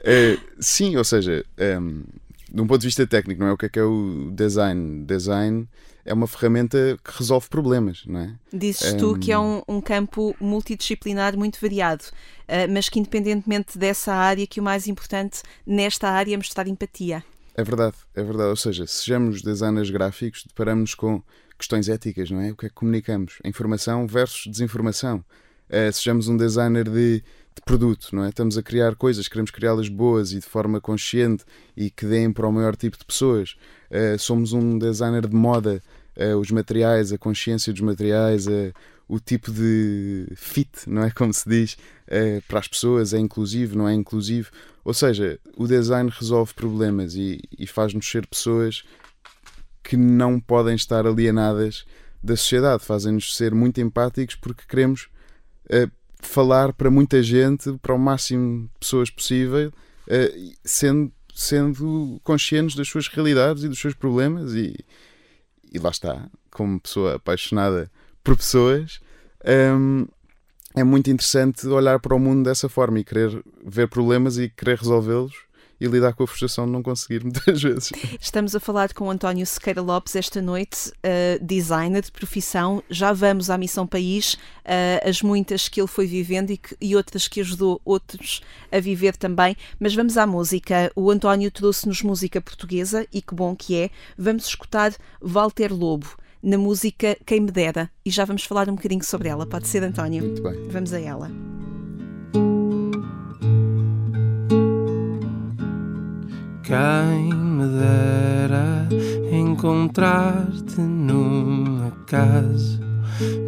Uh, 0.00 0.40
sim, 0.60 0.96
ou 0.96 1.04
seja, 1.04 1.44
um, 1.80 2.02
de 2.52 2.60
um 2.60 2.66
ponto 2.66 2.80
de 2.82 2.86
vista 2.86 3.06
técnico, 3.06 3.40
não 3.40 3.48
é 3.48 3.52
o 3.52 3.56
que 3.56 3.66
é 3.66 3.68
que 3.68 3.78
é 3.78 3.82
o 3.82 4.30
design? 4.30 5.04
Design 5.06 5.66
é 6.04 6.12
uma 6.12 6.26
ferramenta 6.26 6.98
que 7.02 7.18
resolve 7.18 7.48
problemas, 7.48 8.04
não 8.06 8.20
é? 8.20 8.34
Dizes 8.52 8.92
um... 8.92 8.96
tu 8.98 9.18
que 9.18 9.32
é 9.32 9.38
um, 9.38 9.62
um, 9.66 9.80
campo 9.80 10.36
multidisciplinar 10.38 11.36
muito 11.36 11.58
variado, 11.58 12.04
uh, 12.04 12.70
mas 12.70 12.90
que 12.90 12.98
independentemente 12.98 13.78
dessa 13.78 14.12
área, 14.12 14.46
que 14.46 14.60
o 14.60 14.62
mais 14.62 14.86
importante 14.86 15.42
nesta 15.66 16.10
área 16.10 16.34
é 16.34 16.36
mostrar 16.36 16.68
empatia. 16.68 17.24
É 17.54 17.64
verdade, 17.64 17.96
é 18.14 18.22
verdade. 18.22 18.50
Ou 18.50 18.56
seja, 18.56 18.86
sejamos 18.86 19.40
designers 19.40 19.88
gráficos, 19.88 20.44
deparamos 20.46 20.94
com 20.94 21.22
questões 21.56 21.88
éticas, 21.88 22.30
não 22.30 22.40
é? 22.40 22.50
O 22.50 22.56
que 22.56 22.66
é 22.66 22.68
que 22.68 22.74
comunicamos? 22.74 23.38
Informação 23.44 24.06
versus 24.06 24.50
desinformação. 24.50 25.24
Uh, 25.70 25.90
sejamos 25.90 26.28
um 26.28 26.36
designer 26.36 26.88
de, 26.88 27.24
de, 27.54 27.62
produto, 27.64 28.08
não 28.12 28.24
é? 28.24 28.28
Estamos 28.28 28.56
a 28.58 28.62
criar 28.62 28.94
coisas, 28.96 29.28
queremos 29.28 29.50
criá-las 29.50 29.88
boas 29.88 30.32
e 30.32 30.36
de 30.40 30.46
forma 30.46 30.80
consciente 30.80 31.44
e 31.76 31.90
que 31.90 32.06
deem 32.06 32.32
para 32.32 32.46
o 32.46 32.52
maior 32.52 32.76
tipo 32.76 32.98
de 32.98 33.04
pessoas. 33.04 33.56
Uh, 33.90 34.18
somos 34.18 34.52
um 34.52 34.78
designer 34.78 35.26
de 35.26 35.34
moda, 35.34 35.82
uh, 36.16 36.36
os 36.38 36.50
materiais, 36.50 37.12
a 37.12 37.18
consciência 37.18 37.72
dos 37.72 37.82
materiais, 37.82 38.46
uh, 38.46 38.72
o 39.08 39.20
tipo 39.20 39.50
de 39.50 40.26
fit, 40.34 40.70
não 40.86 41.02
é 41.02 41.10
como 41.12 41.32
se 41.32 41.48
diz, 41.48 41.76
para 42.48 42.58
as 42.58 42.68
pessoas, 42.68 43.14
é 43.14 43.18
inclusivo, 43.18 43.76
não 43.76 43.88
é 43.88 43.94
inclusivo. 43.94 44.50
Ou 44.84 44.94
seja, 44.94 45.38
o 45.56 45.66
design 45.66 46.10
resolve 46.10 46.54
problemas 46.54 47.14
e, 47.14 47.40
e 47.58 47.66
faz-nos 47.66 48.10
ser 48.10 48.26
pessoas 48.26 48.82
que 49.82 49.96
não 49.96 50.40
podem 50.40 50.74
estar 50.74 51.06
alienadas 51.06 51.84
da 52.22 52.36
sociedade, 52.36 52.84
fazem-nos 52.84 53.36
ser 53.36 53.54
muito 53.54 53.80
empáticos 53.80 54.36
porque 54.36 54.64
queremos 54.66 55.08
falar 56.28 56.72
para 56.72 56.90
muita 56.90 57.22
gente, 57.22 57.72
para 57.82 57.94
o 57.94 57.98
máximo 57.98 58.62
de 58.62 58.70
pessoas 58.80 59.10
possível, 59.10 59.72
sendo 60.64 61.12
sendo 61.34 62.20
conscientes 62.22 62.76
das 62.76 62.88
suas 62.88 63.08
realidades 63.08 63.64
e 63.64 63.68
dos 63.68 63.80
seus 63.80 63.94
problemas 63.94 64.52
e, 64.52 64.76
e 65.72 65.78
lá 65.78 65.90
está, 65.90 66.28
como 66.50 66.80
pessoa 66.80 67.16
apaixonada 67.16 67.90
por 68.22 68.36
pessoas, 68.36 69.00
um, 69.76 70.06
é 70.74 70.84
muito 70.84 71.10
interessante 71.10 71.66
olhar 71.66 71.98
para 72.00 72.14
o 72.14 72.18
mundo 72.18 72.44
dessa 72.44 72.68
forma 72.68 73.00
e 73.00 73.04
querer 73.04 73.42
ver 73.64 73.88
problemas 73.88 74.38
e 74.38 74.48
querer 74.48 74.78
resolvê-los 74.78 75.34
e 75.82 75.86
lidar 75.88 76.12
com 76.12 76.22
a 76.22 76.26
frustração 76.26 76.64
de 76.64 76.70
não 76.70 76.82
conseguir 76.82 77.22
muitas 77.24 77.60
vezes. 77.60 77.90
Estamos 78.20 78.54
a 78.54 78.60
falar 78.60 78.92
com 78.94 79.06
o 79.06 79.10
António 79.10 79.44
Sequeira 79.44 79.82
Lopes 79.82 80.14
esta 80.14 80.40
noite, 80.40 80.90
uh, 80.90 81.44
designer 81.44 82.02
de 82.02 82.12
profissão. 82.12 82.82
Já 82.88 83.12
vamos 83.12 83.50
à 83.50 83.58
Missão 83.58 83.84
País, 83.86 84.34
uh, 84.34 85.08
as 85.08 85.20
muitas 85.22 85.68
que 85.68 85.80
ele 85.80 85.88
foi 85.88 86.06
vivendo 86.06 86.50
e, 86.50 86.56
que, 86.56 86.76
e 86.80 86.94
outras 86.94 87.26
que 87.26 87.40
ajudou 87.40 87.80
outros 87.84 88.40
a 88.70 88.78
viver 88.78 89.16
também. 89.16 89.56
Mas 89.80 89.92
vamos 89.94 90.16
à 90.16 90.24
música. 90.24 90.92
O 90.94 91.10
António 91.10 91.50
trouxe-nos 91.50 92.02
música 92.02 92.40
portuguesa 92.40 93.04
e 93.12 93.20
que 93.20 93.34
bom 93.34 93.56
que 93.56 93.74
é. 93.76 93.90
Vamos 94.16 94.46
escutar 94.46 94.94
Walter 95.20 95.72
Lobo 95.74 96.06
na 96.40 96.58
música 96.58 97.16
Quem 97.26 97.40
Me 97.40 97.50
Dera 97.50 97.90
e 98.04 98.10
já 98.10 98.24
vamos 98.24 98.44
falar 98.44 98.68
um 98.68 98.74
bocadinho 98.76 99.04
sobre 99.04 99.28
ela. 99.28 99.46
Pode 99.46 99.66
ser, 99.66 99.82
António? 99.82 100.22
Muito 100.24 100.42
bem. 100.42 100.68
Vamos 100.68 100.92
a 100.92 101.00
ela. 101.00 101.71
Quem 106.72 107.34
me 107.34 107.66
dera 107.66 108.88
encontrar-te 109.30 110.80
num 110.80 111.86
acaso, 111.86 112.80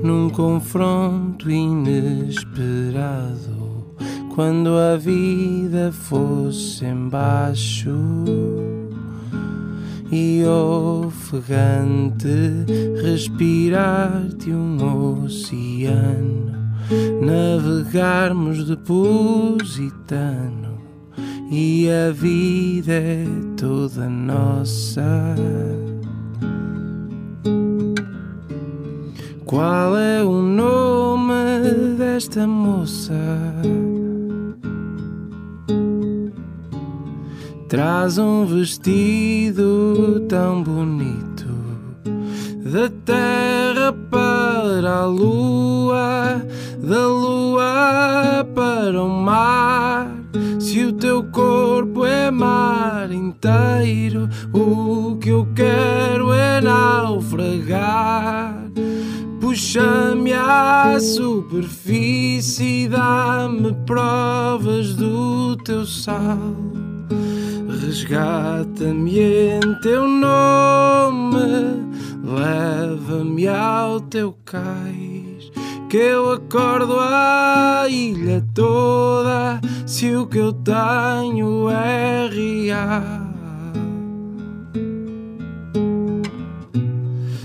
num 0.02 0.28
confronto 0.28 1.50
inesperado, 1.50 2.76
quando 4.34 4.76
a 4.76 4.98
vida 4.98 5.90
fosse 5.90 6.84
embaixo 6.84 7.96
e 10.12 10.44
ofegante 10.44 12.28
respirar-te 13.02 14.50
um 14.50 15.22
oceano, 15.22 16.52
navegarmos 17.22 18.66
de 18.66 18.76
positano 18.76 20.73
e 21.50 21.88
a 21.90 22.10
vida 22.12 22.92
é 22.92 23.26
toda 23.56 24.08
nossa. 24.08 25.34
Qual 29.44 29.96
é 29.96 30.22
o 30.24 30.42
nome 30.42 31.94
desta 31.96 32.46
moça? 32.46 33.14
Traz 37.68 38.18
um 38.18 38.46
vestido 38.46 40.24
tão 40.28 40.62
bonito 40.62 41.46
da 42.64 42.88
terra 43.04 43.92
para 44.10 44.90
a 44.90 45.06
lua, 45.06 46.42
da 46.82 47.06
lua 47.06 48.46
para 48.54 49.02
o 49.02 49.08
mar 49.08 50.13
se 50.74 50.82
o 50.86 50.92
teu 50.92 51.22
corpo 51.30 52.04
é 52.04 52.32
mar 52.32 53.08
inteiro, 53.12 54.28
o 54.52 55.16
que 55.18 55.28
eu 55.28 55.46
quero 55.54 56.32
é 56.32 56.60
naufragar. 56.60 58.56
Puxa-me 59.40 60.32
à 60.32 60.98
superfície, 60.98 62.88
dá-me 62.88 63.72
provas 63.86 64.96
do 64.96 65.54
teu 65.58 65.86
sal. 65.86 66.56
Resgata-me 67.80 69.20
em 69.20 69.80
teu 69.80 70.08
nome, 70.08 71.86
leva-me 72.24 73.46
ao 73.46 74.00
teu 74.00 74.36
cais 74.44 75.52
que 75.94 75.98
eu 75.98 76.32
acordo 76.32 76.98
a 76.98 77.86
ilha 77.88 78.44
toda 78.52 79.60
se 79.94 80.12
o 80.16 80.26
que 80.26 80.38
eu 80.38 80.52
tenho 80.52 81.70
é 81.70 82.26
real. 82.26 83.02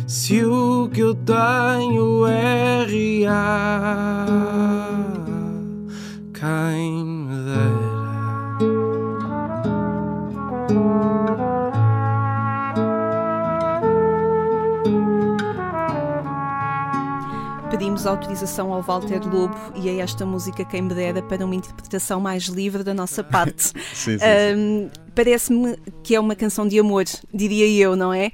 Se 0.07 0.43
o 0.43 0.89
que 0.91 1.01
eu 1.01 1.13
tenho 1.13 2.25
é 2.25 2.87
real, 2.87 3.35
quem 6.33 6.88
pedimos 17.89 18.05
autorização 18.05 18.71
ao 18.71 18.83
Walter 18.83 19.19
Lobo 19.27 19.55
e 19.75 19.89
a 19.89 20.03
esta 20.03 20.23
música 20.23 20.63
Quem 20.63 20.83
Me 20.83 20.93
Dera 20.93 21.23
para 21.23 21.43
uma 21.43 21.55
interpretação 21.55 22.19
mais 22.19 22.43
livre 22.43 22.83
da 22.83 22.93
nossa 22.93 23.23
parte. 23.23 23.73
sim, 23.93 24.17
sim, 24.19 24.25
um, 24.55 24.89
Parece-me 25.19 25.75
que 26.01 26.15
é 26.15 26.19
uma 26.19 26.33
canção 26.33 26.65
de 26.65 26.79
amor, 26.79 27.03
diria 27.33 27.67
eu, 27.67 27.93
não 27.93 28.13
é? 28.13 28.31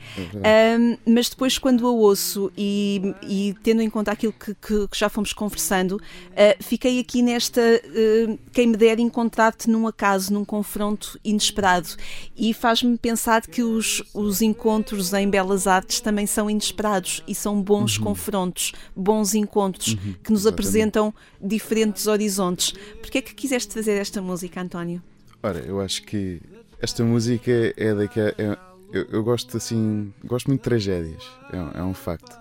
um, 0.80 0.96
mas 1.12 1.28
depois, 1.28 1.58
quando 1.58 1.88
a 1.88 1.90
ouço 1.90 2.52
e, 2.56 3.16
e 3.28 3.56
tendo 3.64 3.82
em 3.82 3.90
conta 3.90 4.12
aquilo 4.12 4.32
que, 4.32 4.54
que, 4.54 4.88
que 4.88 4.96
já 4.96 5.10
fomos 5.10 5.34
conversando, 5.34 5.94
uh, 5.94 6.64
fiquei 6.64 7.00
aqui 7.00 7.24
nesta. 7.24 7.60
Uh, 7.60 8.38
quem 8.52 8.68
me 8.68 8.78
dera 8.78 9.02
encontrar-te 9.02 9.68
num 9.68 9.88
acaso, 9.88 10.32
num 10.32 10.46
confronto 10.46 11.20
inesperado. 11.26 11.90
E 12.38 12.54
faz-me 12.54 12.96
pensar 13.00 13.42
que 13.42 13.64
os, 13.64 14.04
os 14.14 14.44
encontros 14.44 15.12
em 15.12 15.28
Belas 15.28 15.66
Artes 15.66 16.00
também 16.00 16.28
são 16.28 16.48
inesperados 16.48 17.24
e 17.28 17.34
são 17.34 17.60
bons 17.60 17.98
uhum. 17.98 18.04
confrontos, 18.04 18.74
bons 18.96 19.34
encontros 19.34 19.94
uhum, 19.94 20.14
que 20.24 20.32
nos 20.32 20.42
exatamente. 20.42 20.50
apresentam 20.50 21.14
diferentes 21.42 22.06
horizontes. 22.06 22.76
Porquê 23.02 23.18
é 23.18 23.22
que 23.24 23.34
quiseste 23.34 23.74
fazer 23.74 23.94
esta 23.94 24.22
música, 24.22 24.62
António? 24.62 25.02
Ora, 25.46 25.60
eu 25.60 25.80
acho 25.80 26.02
que 26.02 26.42
esta 26.80 27.04
música 27.04 27.52
é 27.78 27.94
daqui 27.94 28.20
é, 28.20 28.58
eu, 28.92 29.06
eu, 29.12 29.24
gosto 29.24 29.58
assim, 29.58 30.14
gosto 30.24 30.48
muito 30.48 30.62
de 30.62 30.64
tragédias, 30.64 31.24
é, 31.52 31.80
é 31.80 31.84
um 31.84 31.94
facto. 31.94 32.38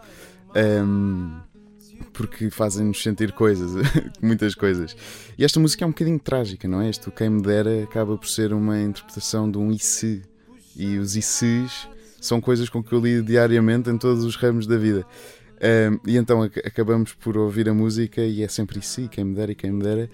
Um, 0.55 1.41
porque 2.13 2.51
fazem-nos 2.51 3.03
sentir 3.03 3.33
coisas, 3.33 3.73
muitas 4.23 4.55
coisas. 4.55 4.97
E 5.37 5.45
esta 5.45 5.59
música 5.59 5.85
é 5.85 5.87
um 5.87 5.91
bocadinho 5.91 6.19
trágica, 6.19 6.69
não 6.69 6.81
é? 6.81 6.89
Este 6.89 7.11
Quem 7.11 7.31
Me 7.31 7.43
Dera 7.43 7.83
acaba 7.83 8.17
por 8.17 8.29
ser 8.29 8.53
uma 8.53 8.81
interpretação 8.81 9.51
de 9.51 9.59
um 9.59 9.71
e 9.71 9.79
se. 9.79 10.23
E 10.77 10.99
os 10.99 11.17
e 11.17 11.23
se's 11.23 11.89
são 12.21 12.41
coisas 12.41 12.69
com 12.69 12.83
que 12.83 12.93
eu 12.93 13.01
lido 13.01 13.25
diariamente 13.25 13.91
em 13.91 13.99
todos 13.99 14.25
os 14.25 14.37
ramos 14.37 14.67
da 14.67 14.77
vida. 14.77 15.07
Um, 15.65 15.99
e 16.07 16.17
então 16.17 16.43
acabamos 16.43 17.13
por 17.13 17.37
ouvir 17.37 17.69
a 17.69 17.75
música 17.75 18.21
e 18.21 18.43
é 18.43 18.49
sempre 18.49 18.81
isso, 18.81 19.03
si, 19.03 19.09
quem 19.09 19.25
me 19.25 19.35
dera 19.35 19.53
e 19.53 19.55
quem 19.55 19.71
me 19.71 19.83
dera. 19.83 20.11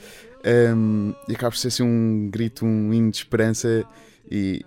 Um, 0.74 1.14
e 1.28 1.34
acaba 1.34 1.50
por 1.50 1.58
ser 1.58 1.68
assim 1.68 1.82
um 1.82 2.28
grito, 2.30 2.64
um 2.64 2.92
hino 2.92 3.10
de 3.10 3.18
esperança 3.18 3.84
e, 4.30 4.64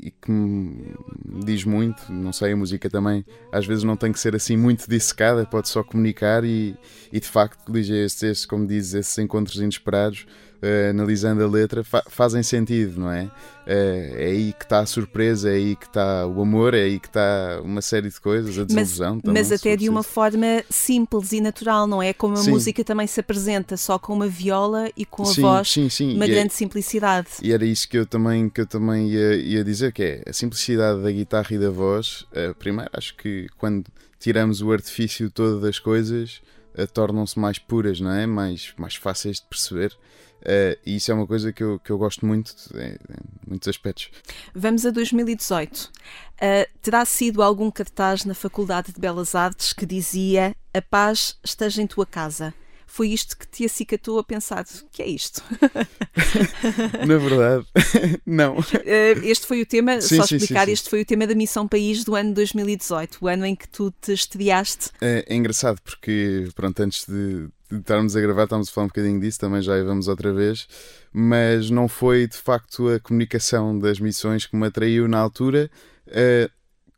e, 0.00 0.10
que 0.10 0.30
me 0.30 1.44
diz 1.44 1.64
muito. 1.64 2.12
Não 2.12 2.32
sei, 2.32 2.52
a 2.52 2.56
música 2.56 2.90
também 2.90 3.24
às 3.50 3.66
vezes 3.66 3.84
não 3.84 3.96
tem 3.96 4.12
que 4.12 4.20
ser 4.20 4.34
assim 4.36 4.56
muito 4.56 4.88
dissecada, 4.88 5.46
pode 5.46 5.68
só 5.68 5.82
comunicar 5.82 6.44
e, 6.44 6.76
e 7.12 7.18
de 7.18 7.26
facto, 7.26 7.76
estes, 7.76 8.22
estes, 8.22 8.46
como 8.46 8.66
dizes, 8.66 8.94
esses 8.94 9.18
encontros 9.18 9.56
inesperados 9.56 10.26
uh, 10.62 10.90
analisando 10.90 11.42
a 11.42 11.48
letra, 11.48 11.84
fa 11.84 12.02
fazem 12.08 12.42
sentido, 12.42 13.00
não 13.00 13.10
é? 13.10 13.24
Uh, 13.24 14.16
é 14.16 14.24
aí 14.26 14.52
que 14.52 14.64
está 14.64 14.80
a 14.80 14.86
surpresa, 14.86 15.50
é 15.50 15.54
aí 15.54 15.76
que 15.76 15.86
está 15.86 16.26
o 16.26 16.40
amor, 16.40 16.74
é 16.74 16.82
aí 16.82 16.98
que 16.98 17.08
está 17.08 17.60
uma 17.62 17.82
série 17.82 18.08
de 18.08 18.20
coisas, 18.20 18.58
a 18.58 18.64
desilusão 18.64 19.14
mas, 19.14 19.22
também. 19.22 19.42
Mas 19.42 19.52
até 19.52 19.76
de 19.76 19.88
uma 19.88 20.02
forma 20.02 20.64
simples 20.70 21.32
e 21.32 21.40
natural, 21.40 21.86
não 21.86 22.02
é? 22.02 22.12
Como 22.12 22.34
a 22.34 22.38
sim. 22.38 22.50
música 22.50 22.82
também 22.82 23.06
se 23.06 23.20
apresenta, 23.20 23.76
só 23.76 23.98
com 23.98 24.14
uma 24.14 24.28
viola 24.28 24.90
e 24.96 25.04
com 25.04 25.22
a 25.22 25.26
sim, 25.26 25.40
voz, 25.42 25.70
sim, 25.70 25.88
sim. 25.88 26.14
uma 26.14 26.26
e 26.26 26.30
é 26.30 26.34
grande 26.34 26.52
é, 26.52 26.56
simplicidade. 26.56 27.28
E 27.42 27.52
era 27.52 27.64
isso 27.64 27.88
que 27.88 27.98
eu 27.98 28.06
também, 28.06 28.48
que 28.48 28.60
eu 28.60 28.66
também 28.66 29.08
ia, 29.08 29.34
ia 29.36 29.64
dizer, 29.64 29.92
que 29.92 30.02
é 30.02 30.22
a 30.26 30.32
simplicidade 30.32 31.02
da 31.02 31.10
guitarra 31.10 31.48
e 31.50 31.58
da 31.58 31.70
voz. 31.70 32.26
Uh, 32.32 32.54
primeiro, 32.58 32.90
acho 32.94 33.14
que 33.16 33.48
quando 33.58 33.84
tiramos 34.18 34.62
o 34.62 34.72
artifício 34.72 35.30
todo 35.30 35.60
das 35.60 35.78
coisas, 35.78 36.40
tornam-se 36.86 37.38
mais 37.38 37.58
puras, 37.58 38.00
não 38.00 38.12
é? 38.12 38.26
Mais, 38.26 38.72
mais 38.76 38.94
fáceis 38.94 39.36
de 39.36 39.46
perceber. 39.46 39.96
Uh, 40.42 40.78
e 40.84 40.96
isso 40.96 41.10
é 41.10 41.14
uma 41.14 41.26
coisa 41.26 41.52
que 41.52 41.62
eu, 41.62 41.78
que 41.78 41.90
eu 41.90 41.98
gosto 41.98 42.24
muito 42.24 42.54
em, 42.74 42.96
muitos 43.46 43.68
aspectos. 43.68 44.10
Vamos 44.54 44.86
a 44.86 44.90
2018. 44.90 45.76
Uh, 45.76 45.90
eh, 46.40 46.68
terá 46.80 47.04
sido 47.04 47.42
algum 47.42 47.70
cartaz 47.70 48.24
na 48.24 48.34
Faculdade 48.34 48.92
de 48.92 49.00
Belas 49.00 49.34
Artes 49.34 49.72
que 49.72 49.84
dizia 49.84 50.54
A 50.72 50.80
paz 50.80 51.36
esteja 51.42 51.82
em 51.82 51.86
tua 51.86 52.06
casa? 52.06 52.54
foi 52.88 53.10
isto 53.10 53.36
que 53.38 53.46
te 53.46 53.64
acicatou 53.64 54.18
a 54.18 54.24
pensar: 54.24 54.64
que 54.90 55.02
é 55.02 55.06
isto? 55.06 55.42
Na 57.06 57.18
verdade, 57.18 57.66
não. 58.26 58.56
Eh, 58.84 59.12
este 59.22 59.46
foi 59.46 59.62
o 59.62 59.66
tema, 59.66 60.00
sim, 60.00 60.16
só 60.16 60.26
sim, 60.26 60.36
explicar, 60.36 60.66
sim, 60.66 60.72
este 60.72 60.90
foi 60.90 61.02
o 61.02 61.04
tema 61.04 61.26
da 61.26 61.34
Missão 61.34 61.68
País 61.68 62.02
do 62.02 62.16
ano 62.16 62.32
2018, 62.32 63.18
o 63.20 63.28
ano 63.28 63.44
em 63.44 63.54
que 63.54 63.68
tu 63.68 63.92
te 64.00 64.12
estreaste. 64.12 64.90
É, 65.00 65.24
é 65.28 65.36
engraçado 65.36 65.80
porque, 65.82 66.48
pronto, 66.56 66.80
antes 66.80 67.04
de 67.06 67.48
estarmos 67.70 68.16
a 68.16 68.20
gravar, 68.20 68.44
estamos 68.44 68.68
a 68.68 68.72
falar 68.72 68.84
um 68.86 68.88
bocadinho 68.88 69.20
disso, 69.20 69.38
também 69.38 69.60
já 69.60 69.82
vamos 69.82 70.08
outra 70.08 70.32
vez, 70.32 70.66
mas 71.12 71.70
não 71.70 71.88
foi 71.88 72.26
de 72.26 72.36
facto 72.36 72.88
a 72.88 73.00
comunicação 73.00 73.78
das 73.78 74.00
missões 74.00 74.46
que 74.46 74.56
me 74.56 74.66
atraiu 74.66 75.08
na 75.08 75.18
altura. 75.18 75.70
Uh, 76.06 76.50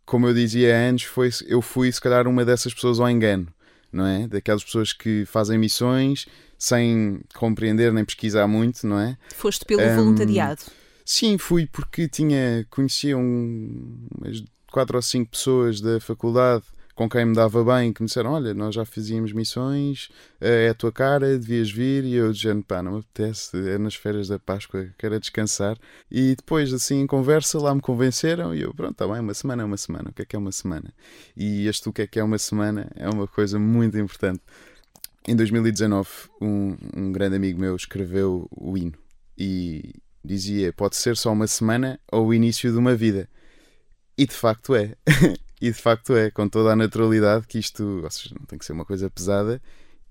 como 0.04 0.26
eu 0.26 0.34
dizia 0.34 0.76
antes, 0.76 1.06
foi, 1.06 1.30
eu 1.46 1.62
fui 1.62 1.90
se 1.90 2.00
calhar 2.00 2.26
uma 2.26 2.44
dessas 2.44 2.74
pessoas 2.74 2.98
ao 2.98 3.08
engano, 3.08 3.46
não 3.92 4.06
é? 4.06 4.26
Daquelas 4.26 4.64
pessoas 4.64 4.92
que 4.92 5.24
fazem 5.26 5.58
missões 5.58 6.26
sem 6.58 7.20
compreender 7.34 7.92
nem 7.92 8.04
pesquisar 8.04 8.46
muito, 8.46 8.86
não 8.86 8.98
é? 8.98 9.16
Foste 9.34 9.64
pelo 9.64 9.82
um, 9.82 9.96
voluntariado. 9.96 10.62
Sim, 11.04 11.38
fui 11.38 11.66
porque 11.66 12.06
tinha, 12.06 12.66
conhecia 12.68 13.16
um, 13.16 13.98
umas 14.18 14.44
quatro 14.70 14.96
ou 14.96 15.02
cinco 15.02 15.30
pessoas 15.30 15.80
da 15.80 15.98
faculdade 16.00 16.64
com 17.00 17.08
quem 17.08 17.24
me 17.24 17.34
dava 17.34 17.64
bem, 17.64 17.94
que 17.94 18.02
me 18.02 18.08
disseram: 18.08 18.32
Olha, 18.32 18.52
nós 18.52 18.74
já 18.74 18.84
fazíamos 18.84 19.32
missões, 19.32 20.10
eh, 20.38 20.66
é 20.66 20.68
a 20.68 20.74
tua 20.74 20.92
cara, 20.92 21.38
devias 21.38 21.70
vir. 21.70 22.04
E 22.04 22.12
eu 22.12 22.30
dizendo: 22.30 22.62
Pá, 22.62 22.82
não 22.82 22.92
me 22.92 22.98
apetece, 22.98 23.56
é 23.56 23.78
nas 23.78 23.94
férias 23.94 24.28
da 24.28 24.38
Páscoa, 24.38 24.86
quero 24.98 25.18
descansar. 25.18 25.78
E 26.10 26.36
depois, 26.36 26.74
assim, 26.74 27.00
em 27.00 27.06
conversa, 27.06 27.58
lá 27.58 27.74
me 27.74 27.80
convenceram. 27.80 28.54
E 28.54 28.60
eu: 28.60 28.74
Pronto, 28.74 28.94
tá 28.94 29.08
bem, 29.08 29.18
uma 29.18 29.32
semana 29.32 29.62
é 29.62 29.64
uma 29.64 29.78
semana. 29.78 30.10
O 30.10 30.12
que 30.12 30.20
é 30.20 30.24
que 30.26 30.36
é 30.36 30.38
uma 30.38 30.52
semana? 30.52 30.92
E 31.34 31.66
este 31.66 31.88
o 31.88 31.92
que 31.92 32.02
é 32.02 32.06
que 32.06 32.18
é 32.20 32.22
uma 32.22 32.36
semana 32.36 32.92
é 32.94 33.08
uma 33.08 33.26
coisa 33.26 33.58
muito 33.58 33.96
importante. 33.96 34.42
Em 35.26 35.34
2019, 35.34 36.06
um, 36.38 36.76
um 36.94 37.12
grande 37.12 37.36
amigo 37.36 37.58
meu 37.58 37.74
escreveu 37.76 38.46
o 38.54 38.76
hino 38.76 38.98
e 39.38 39.94
dizia: 40.22 40.70
Pode 40.74 40.96
ser 40.96 41.16
só 41.16 41.32
uma 41.32 41.46
semana 41.46 41.98
ou 42.12 42.26
o 42.26 42.34
início 42.34 42.70
de 42.70 42.76
uma 42.76 42.94
vida. 42.94 43.26
E 44.18 44.26
de 44.26 44.34
facto 44.34 44.74
é. 44.74 44.94
E 45.60 45.70
de 45.70 45.76
facto 45.76 46.14
é, 46.14 46.30
com 46.30 46.48
toda 46.48 46.72
a 46.72 46.76
naturalidade, 46.76 47.46
que 47.46 47.58
isto 47.58 48.00
ou 48.02 48.10
seja, 48.10 48.34
não 48.38 48.46
tem 48.46 48.58
que 48.58 48.64
ser 48.64 48.72
uma 48.72 48.84
coisa 48.84 49.10
pesada. 49.10 49.60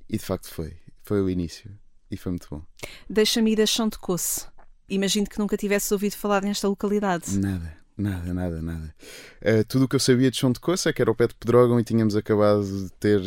E 0.07 0.17
de 0.17 0.23
facto 0.23 0.47
foi. 0.47 0.73
Foi 1.03 1.21
o 1.21 1.29
início. 1.29 1.71
E 2.11 2.17
foi 2.17 2.31
muito 2.31 2.47
bom. 2.49 2.61
Deixa-me 3.09 3.51
ir 3.51 3.61
a 3.61 3.65
Chão 3.65 3.87
de 3.89 3.97
Coço. 3.97 4.51
Imagino 4.87 5.27
que 5.27 5.37
nunca 5.39 5.55
tivesse 5.55 5.93
ouvido 5.93 6.15
falar 6.15 6.41
nesta 6.41 6.67
localidade. 6.67 7.37
Nada, 7.37 7.77
nada, 7.97 8.33
nada, 8.33 8.61
nada. 8.61 8.95
Uh, 9.41 9.63
tudo 9.67 9.85
o 9.85 9.87
que 9.87 9.95
eu 9.95 9.99
sabia 9.99 10.31
de 10.31 10.37
Chão 10.37 10.51
de 10.51 10.59
Coço 10.59 10.89
é 10.89 10.93
que 10.93 11.01
era 11.01 11.11
o 11.11 11.15
pé 11.15 11.27
de 11.27 11.35
Pedrógão 11.35 11.79
e 11.79 11.83
tínhamos 11.83 12.15
acabado 12.15 12.63
de 12.63 12.91
ter, 12.93 13.21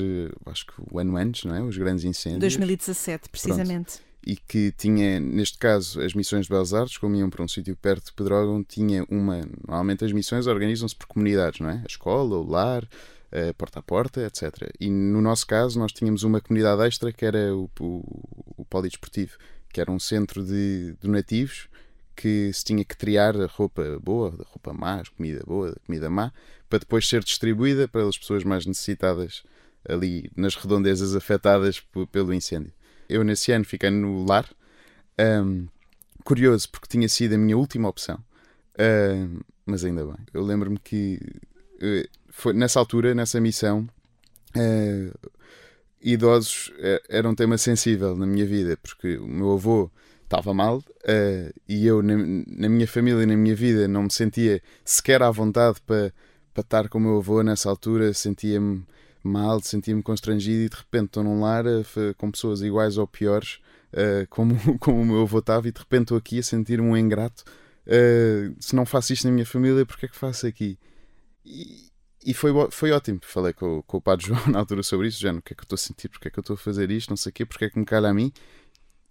acho 0.47 0.67
que 0.67 0.73
o 0.91 0.99
ano 0.99 1.17
antes, 1.17 1.45
não 1.45 1.55
é? 1.55 1.63
Os 1.63 1.77
grandes 1.77 2.05
incêndios. 2.05 2.41
2017, 2.41 3.29
precisamente. 3.29 3.99
Pronto 3.99 4.12
e 4.25 4.37
que 4.37 4.73
tinha, 4.73 5.19
neste 5.19 5.59
caso, 5.59 6.01
as 6.01 6.15
missões 6.15 6.47
de 6.47 6.51
Belas 6.51 6.73
Artes, 6.73 6.97
como 6.97 7.17
iam 7.17 7.29
para 7.29 7.43
um 7.43 7.49
sítio 7.49 7.77
perto 7.77 8.07
de 8.07 8.13
Pedrógão, 8.13 8.63
tinha 8.63 9.05
uma. 9.11 9.41
Normalmente 9.67 10.05
as 10.05 10.13
missões 10.13 10.47
organizam-se 10.47 10.95
por 10.95 11.07
comunidades, 11.07 11.61
não 11.61 11.71
é? 11.71 11.83
A 11.83 11.87
escola, 11.87 12.37
o 12.37 12.49
lar, 12.49 12.89
a 13.33 13.55
porta 13.55 13.81
a 13.81 13.83
porta, 13.83 14.25
etc. 14.25 14.71
E 14.79 14.91
no 14.91 15.21
nosso 15.21 15.47
caso, 15.47 15.79
nós 15.79 15.93
tínhamos 15.93 16.23
uma 16.23 16.41
comunidade 16.41 16.83
extra 16.83 17.13
que 17.13 17.25
era 17.25 17.55
o, 17.55 17.69
o, 17.81 18.55
o 18.59 18.65
Polidesportivo, 18.65 19.37
que 19.73 19.81
era 19.81 19.91
um 19.91 19.99
centro 19.99 20.45
de 20.45 20.95
donativos 21.01 21.69
que 22.15 22.53
se 22.53 22.65
tinha 22.65 22.85
que 22.85 22.97
triar 22.97 23.35
a 23.41 23.47
roupa 23.47 23.99
boa, 23.99 24.31
da 24.31 24.45
roupa 24.45 24.73
má, 24.73 25.01
a 25.01 25.05
comida 25.17 25.43
boa, 25.47 25.71
da 25.71 25.81
comida 25.87 26.11
má, 26.11 26.33
para 26.69 26.79
depois 26.81 27.09
ser 27.09 27.25
distribuída 27.25 27.89
para 27.89 28.07
as 28.07 28.19
pessoas 28.19 28.45
mais 28.45 28.67
necessitadas 28.67 29.43
ali 29.89 30.31
nas 30.37 30.55
redondezas 30.55 31.17
afetadas 31.17 31.83
pelo 32.13 32.33
incêndio. 32.33 32.73
Eu, 33.09 33.25
nesse 33.25 33.53
ano, 33.53 33.65
fiquei 33.65 33.91
no 33.91 34.25
lar. 34.25 34.49
Um, 35.19 35.67
curioso, 36.25 36.69
porque 36.71 36.89
tinha 36.89 37.09
sido 37.09 37.35
a 37.35 37.39
minha 37.39 37.57
última 37.57 37.89
opção. 37.89 38.19
Um, 38.79 39.41
mas 39.67 39.85
ainda 39.85 40.05
bem. 40.05 40.17
Eu 40.33 40.43
lembro-me 40.43 40.79
que 40.79 41.21
uh, 41.77 42.09
foi 42.31 42.53
nessa 42.53 42.79
altura, 42.79 43.15
nessa 43.15 43.41
missão, 43.41 43.89
uh, 44.57 45.31
idosos 46.01 46.69
uh, 46.79 47.03
era 47.09 47.29
um 47.29 47.35
tema 47.35 47.59
sensível 47.59 48.17
na 48.17 48.27
minha 48.27 48.47
vida, 48.47 48.77
porque 48.83 49.17
o 49.19 49.29
meu 49.29 49.53
avô 49.53 49.91
estava 50.25 50.55
mal 50.55 50.79
uh, 50.79 51.61
e 51.69 51.87
eu, 51.87 52.03
na, 52.03 52.15
na, 52.47 52.69
minha 52.69 52.89
família, 52.89 53.27
na 53.27 53.37
minha 53.37 53.55
vida, 53.55 53.87
não 53.87 54.05
me 54.05 54.11
sentia 54.11 54.63
sequer 54.85 55.23
à 55.23 55.31
vontade 55.31 55.81
para, 55.87 56.13
para 56.55 56.63
estar 56.63 56.89
com 56.89 56.99
o 56.99 57.01
meu 57.01 57.19
avô 57.19 57.43
nessa 57.43 57.69
altura, 57.69 58.15
sentia-me 58.15 58.85
mal, 59.29 59.61
sentia-me 59.61 60.03
constrangido 60.03 60.63
e 60.63 60.69
de 60.69 60.77
repente 60.77 61.07
estou 61.07 61.25
num 61.25 61.41
lar 61.41 61.65
uh, 61.67 61.85
com 62.17 62.31
pessoas 62.31 62.63
iguais 62.63 62.99
ou 62.99 63.07
piores, 63.07 63.61
uh, 63.93 64.27
como, 64.29 64.57
como 64.79 65.01
o 65.01 65.05
meu 65.05 65.23
avô 65.23 65.39
estava, 65.39 65.69
e 65.69 65.73
de 65.73 65.79
repente 65.79 66.03
estou 66.03 66.17
aqui 66.17 66.39
a 66.39 66.43
sentir-me 66.43 66.89
um 66.89 66.97
ingrato. 66.97 67.45
Uh, 67.87 68.55
se 68.61 68.77
não 68.77 68.87
faço 68.87 69.13
isto 69.13 69.27
na 69.27 69.33
minha 69.33 69.47
família, 69.47 69.85
porque 69.85 70.07
é 70.07 70.09
que 70.09 70.17
faço 70.17 70.47
aqui? 70.47 70.79
E, 71.45 71.91
e 72.25 72.33
foi, 72.33 72.53
foi 72.71 72.93
ótimo. 72.93 73.21
Falei 73.23 73.53
com, 73.53 73.83
com 73.83 73.97
o 73.97 74.01
Padre 74.01 74.27
João 74.29 74.47
na 74.49 74.59
altura 74.61 74.83
sobre 74.83 75.09
isso, 75.09 75.21
já 75.21 75.33
o 75.33 75.43
que 75.43 75.53
é 75.53 75.57
que 75.57 75.63
eu 75.63 75.65
estou 75.65 75.77
a 75.77 75.79
sentir, 75.79 76.09
porque 76.09 76.29
é 76.29 76.31
que 76.31 76.39
eu 76.39 76.43
estou 76.43 76.55
a 76.55 76.59
fazer 76.59 76.91
isto, 76.91 77.11
não 77.11 77.17
sei 77.17 77.31
o 77.31 77.33
quê, 77.33 77.45
porque 77.45 77.65
é 77.65 77.71
que 77.71 77.79
me 77.79 77.85
calha 77.85 78.09
a 78.09 78.15
mim. 78.15 78.33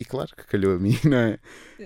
E 0.02 0.06
claro 0.06 0.32
que 0.36 0.48
calhou 0.48 0.74
a 0.74 0.80
mim, 0.80 0.98
não 1.06 1.16
é? 1.16 1.40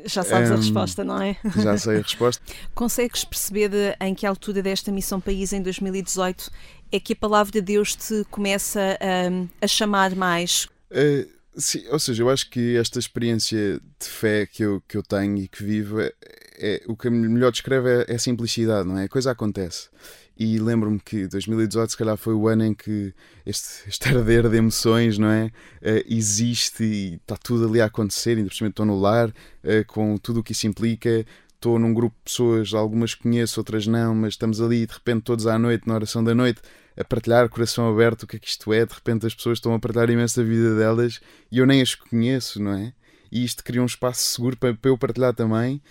Já 0.06 0.23
sabes 0.23 0.49
um, 0.49 0.54
a 0.54 0.56
resposta, 0.56 1.04
não 1.04 1.21
é? 1.21 1.38
Já 1.62 1.78
sei 1.78 1.97
a 1.97 2.01
resposta. 2.01 2.41
Consegues 2.73 3.25
perceber 3.25 3.67
de, 3.67 3.93
em 3.99 4.15
que 4.15 4.25
altura 4.25 4.63
desta 4.63 4.89
Missão 4.89 5.19
País 5.19 5.51
em 5.51 5.62
2018 5.62 6.49
é 6.93 6.97
que 6.97 7.12
a 7.12 7.15
palavra 7.17 7.51
de 7.51 7.62
Deus 7.62 7.93
te 7.93 8.23
começa 8.32 8.97
a, 9.01 9.65
a 9.65 9.67
chamar 9.67 10.15
mais? 10.15 10.69
Uh, 10.89 11.30
sim, 11.58 11.86
ou 11.89 11.99
seja, 11.99 12.23
eu 12.23 12.30
acho 12.30 12.49
que 12.49 12.78
esta 12.78 12.99
experiência 12.99 13.82
de 13.99 14.08
fé 14.08 14.45
que 14.45 14.63
eu, 14.63 14.82
que 14.88 14.95
eu 14.95 15.04
tenho 15.04 15.36
e 15.36 15.49
que 15.49 15.62
vivo 15.62 15.99
é, 15.99 16.13
é 16.58 16.84
o 16.88 16.95
que 16.95 17.10
melhor 17.10 17.51
descreve 17.51 17.89
é, 17.89 18.13
é 18.13 18.15
a 18.15 18.19
simplicidade, 18.19 18.88
não 18.88 18.97
é? 18.97 19.04
A 19.04 19.10
coisa 19.10 19.32
acontece. 19.32 19.89
E 20.38 20.60
lembro-me 20.60 21.00
que 21.00 21.28
2018 21.28 21.91
se 21.91 21.98
calhar 21.98 22.17
foi 22.17 22.34
o 22.34 22.48
ano 22.48 22.65
em 22.65 22.74
que 22.74 23.13
este, 23.45 23.88
este 23.88 24.10
arder 24.10 24.50
de 24.50 24.58
emoções, 24.58 25.17
não 25.17 25.30
é? 25.30 25.45
Uh, 25.82 26.04
existe 26.08 26.84
e 26.84 27.15
está 27.15 27.38
tudo 27.38 27.67
ali 27.67 27.80
a 27.80 27.86
acontecer, 27.86 28.38
cima 28.52 28.69
estou 28.69 28.86
no 28.86 29.00
lar, 29.00 29.30
uh, 29.30 29.86
com 29.88 30.17
tudo 30.17 30.41
o 30.41 30.43
que 30.43 30.52
isso 30.52 30.67
implica. 30.67 31.26
Estou 31.54 31.80
num 31.80 31.93
grupo 31.93 32.15
de 32.17 32.24
pessoas, 32.26 32.74
algumas 32.74 33.15
conheço, 33.15 33.60
outras 33.60 33.88
não, 33.88 34.13
mas 34.13 34.34
estamos 34.34 34.62
ali 34.62 34.86
de 34.86 34.93
repente 34.93 35.24
todos 35.24 35.48
à 35.48 35.58
noite, 35.58 35.88
na 35.88 35.95
oração 35.95 36.24
da 36.24 36.36
noite, 36.36 36.62
a 36.98 37.04
partilhar, 37.04 37.50
coração 37.50 37.89
aberto, 37.89 38.24
o 38.24 38.28
que 38.28 38.36
é 38.36 38.39
que 38.39 38.48
isto 38.48 38.71
é. 38.74 38.86
De 38.86 38.93
repente 38.93 39.26
as 39.26 39.34
pessoas 39.34 39.58
estão 39.58 39.74
a 39.74 39.80
partilhar 39.80 40.10
imenso 40.10 40.39
a 40.39 40.43
vida 40.43 40.76
delas 40.76 41.19
e 41.52 41.58
eu 41.58 41.65
nem 41.65 41.82
as 41.82 41.95
conheço, 41.95 42.62
não 42.62 42.74
é? 42.74 42.93
E 43.32 43.43
isto 43.43 43.63
cria 43.63 43.82
um 43.82 43.86
espaço 43.86 44.34
seguro 44.34 44.58
para, 44.58 44.74
para 44.74 44.91
eu 44.91 44.98
partilhar 44.98 45.34
também. 45.34 45.82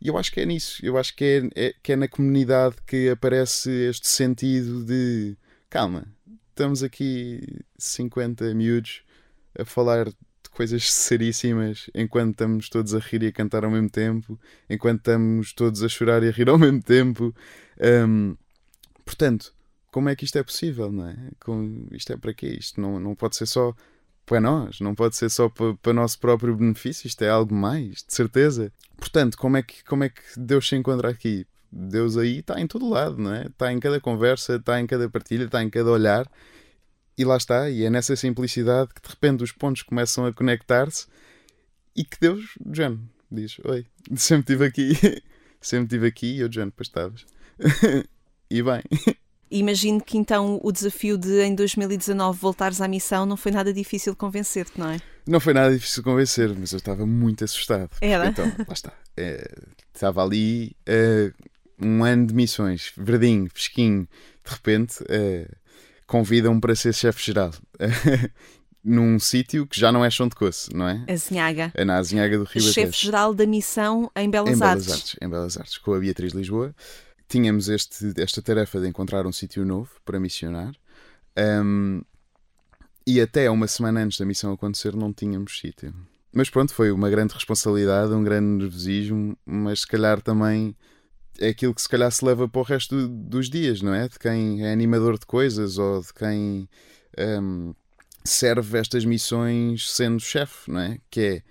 E 0.00 0.08
eu 0.08 0.16
acho 0.16 0.30
que 0.32 0.40
é 0.40 0.46
nisso, 0.46 0.84
eu 0.84 0.96
acho 0.96 1.14
que 1.14 1.24
é, 1.24 1.66
é, 1.66 1.74
que 1.82 1.92
é 1.92 1.96
na 1.96 2.06
comunidade 2.06 2.76
que 2.86 3.08
aparece 3.08 3.70
este 3.70 4.06
sentido 4.06 4.84
de 4.84 5.36
calma, 5.68 6.06
estamos 6.50 6.82
aqui 6.82 7.42
50 7.76 8.54
miúdos 8.54 9.02
a 9.58 9.64
falar 9.64 10.06
de 10.06 10.50
coisas 10.52 10.92
seríssimas 10.92 11.90
enquanto 11.94 12.32
estamos 12.32 12.68
todos 12.68 12.94
a 12.94 12.98
rir 12.98 13.22
e 13.22 13.26
a 13.26 13.32
cantar 13.32 13.64
ao 13.64 13.70
mesmo 13.70 13.90
tempo, 13.90 14.38
enquanto 14.68 14.98
estamos 14.98 15.52
todos 15.52 15.82
a 15.82 15.88
chorar 15.88 16.22
e 16.22 16.28
a 16.28 16.32
rir 16.32 16.48
ao 16.48 16.58
mesmo 16.58 16.82
tempo. 16.82 17.34
Um, 17.80 18.36
portanto, 19.04 19.52
como 19.90 20.08
é 20.08 20.16
que 20.16 20.24
isto 20.24 20.38
é 20.38 20.42
possível, 20.42 20.92
não 20.92 21.08
é? 21.08 21.16
Com, 21.40 21.86
isto 21.92 22.12
é 22.12 22.16
para 22.16 22.34
quê? 22.34 22.56
Isto 22.58 22.80
não, 22.80 23.00
não 23.00 23.14
pode 23.14 23.36
ser 23.36 23.46
só 23.46 23.74
para 24.28 24.40
nós, 24.40 24.78
não 24.80 24.94
pode 24.94 25.16
ser 25.16 25.30
só 25.30 25.48
para, 25.48 25.74
para 25.74 25.92
nosso 25.94 26.18
próprio 26.18 26.54
benefício, 26.54 27.06
isto 27.06 27.22
é 27.22 27.30
algo 27.30 27.54
mais, 27.54 28.04
de 28.06 28.14
certeza. 28.14 28.70
Portanto, 28.96 29.38
como 29.38 29.56
é 29.56 29.62
que, 29.62 29.82
como 29.84 30.04
é 30.04 30.10
que 30.10 30.20
Deus 30.36 30.68
se 30.68 30.76
encontra 30.76 31.08
aqui? 31.08 31.46
Deus 31.72 32.16
aí 32.16 32.40
está 32.40 32.60
em 32.60 32.66
todo 32.66 32.88
lado, 32.88 33.16
não 33.16 33.34
é? 33.34 33.46
Está 33.46 33.72
em 33.72 33.80
cada 33.80 33.98
conversa, 33.98 34.56
está 34.56 34.78
em 34.80 34.86
cada 34.86 35.08
partilha, 35.08 35.44
está 35.44 35.62
em 35.62 35.70
cada 35.70 35.90
olhar. 35.90 36.30
E 37.16 37.24
lá 37.24 37.36
está, 37.36 37.68
e 37.70 37.84
é 37.84 37.90
nessa 37.90 38.14
simplicidade 38.14 38.92
que 38.94 39.02
de 39.02 39.08
repente 39.08 39.42
os 39.42 39.50
pontos 39.50 39.82
começam 39.82 40.24
a 40.24 40.32
conectar-se 40.32 41.06
e 41.96 42.04
que 42.04 42.16
Deus, 42.20 42.44
John, 42.66 42.98
diz: 43.30 43.58
Oi, 43.64 43.86
sempre 44.14 44.54
estive 44.54 44.64
aqui, 44.66 45.22
sempre 45.60 45.84
estive 45.86 46.06
aqui 46.06 46.36
e 46.36 46.40
eu, 46.40 46.48
John, 46.48 46.66
depois 46.66 46.88
estavas. 46.88 47.26
e 48.50 48.62
bem. 48.62 48.82
Imagino 49.50 50.00
que 50.00 50.18
então 50.18 50.60
o 50.62 50.70
desafio 50.70 51.16
de 51.16 51.42
em 51.42 51.54
2019 51.54 52.38
voltares 52.38 52.80
à 52.80 52.88
missão 52.88 53.24
não 53.24 53.36
foi 53.36 53.50
nada 53.52 53.72
difícil 53.72 54.12
de 54.12 54.18
convencer-te, 54.18 54.78
não 54.78 54.90
é? 54.90 55.00
Não 55.26 55.40
foi 55.40 55.54
nada 55.54 55.72
difícil 55.72 56.02
de 56.02 56.10
convencer, 56.10 56.54
mas 56.58 56.72
eu 56.72 56.78
estava 56.78 57.06
muito 57.06 57.44
assustado. 57.44 57.90
Era? 58.00 58.26
Então, 58.26 58.46
lá 58.46 58.72
está. 58.72 58.92
É, 59.16 59.50
estava 59.94 60.22
ali 60.22 60.76
é, 60.86 61.32
um 61.80 62.04
ano 62.04 62.26
de 62.26 62.34
missões, 62.34 62.92
verdinho, 62.96 63.48
fresquinho. 63.50 64.08
De 64.44 64.50
repente, 64.50 65.04
é, 65.08 65.48
convidam-me 66.06 66.60
para 66.60 66.74
ser 66.74 66.94
chefe-geral. 66.94 67.52
num 68.84 69.18
sítio 69.18 69.66
que 69.66 69.78
já 69.78 69.92
não 69.92 70.04
é 70.04 70.10
chão 70.10 70.28
de 70.28 70.34
coço, 70.34 70.70
não 70.74 70.88
é? 70.88 71.04
Azinhaga. 71.08 71.70
É 71.74 71.84
na 71.84 71.98
Azinhaga 71.98 72.38
do 72.38 72.44
Rio 72.44 72.62
Chefe-geral 72.62 73.34
da 73.34 73.44
missão 73.44 74.10
em 74.16 74.30
Belas, 74.30 74.58
em 74.58 74.64
Artes. 74.64 74.86
Belas 74.86 75.00
Artes. 75.00 75.16
Em 75.20 75.28
Belas 75.28 75.56
Artes, 75.58 75.78
com 75.78 75.92
a 75.92 75.98
Beatriz 75.98 76.32
Lisboa 76.32 76.74
tínhamos 77.28 77.68
este, 77.68 78.12
esta 78.16 78.40
tarefa 78.40 78.80
de 78.80 78.88
encontrar 78.88 79.26
um 79.26 79.32
sítio 79.32 79.64
novo 79.64 79.90
para 80.04 80.18
missionar. 80.18 80.72
Um, 81.38 82.02
e 83.06 83.20
até 83.20 83.50
uma 83.50 83.66
semana 83.66 84.02
antes 84.02 84.18
da 84.18 84.26
missão 84.26 84.52
acontecer 84.52 84.94
não 84.94 85.12
tínhamos 85.12 85.58
sítio. 85.58 85.94
Mas 86.32 86.50
pronto, 86.50 86.74
foi 86.74 86.90
uma 86.90 87.08
grande 87.08 87.34
responsabilidade, 87.34 88.12
um 88.12 88.22
grande 88.22 88.46
nervosismo, 88.46 89.36
mas 89.46 89.80
se 89.80 89.86
calhar 89.86 90.20
também 90.20 90.76
é 91.38 91.48
aquilo 91.48 91.74
que 91.74 91.80
se 91.80 91.88
calhar 91.88 92.10
se 92.10 92.24
leva 92.24 92.48
para 92.48 92.60
o 92.60 92.64
resto 92.64 93.08
dos 93.08 93.48
dias, 93.48 93.80
não 93.80 93.94
é? 93.94 94.08
De 94.08 94.18
quem 94.18 94.66
é 94.66 94.72
animador 94.72 95.18
de 95.18 95.24
coisas 95.24 95.78
ou 95.78 96.02
de 96.02 96.12
quem 96.12 96.68
um, 97.40 97.74
serve 98.24 98.78
estas 98.78 99.04
missões 99.04 99.90
sendo 99.90 100.20
chefe, 100.20 100.70
não 100.70 100.80
é? 100.80 100.98
Que 101.10 101.20
é 101.20 101.42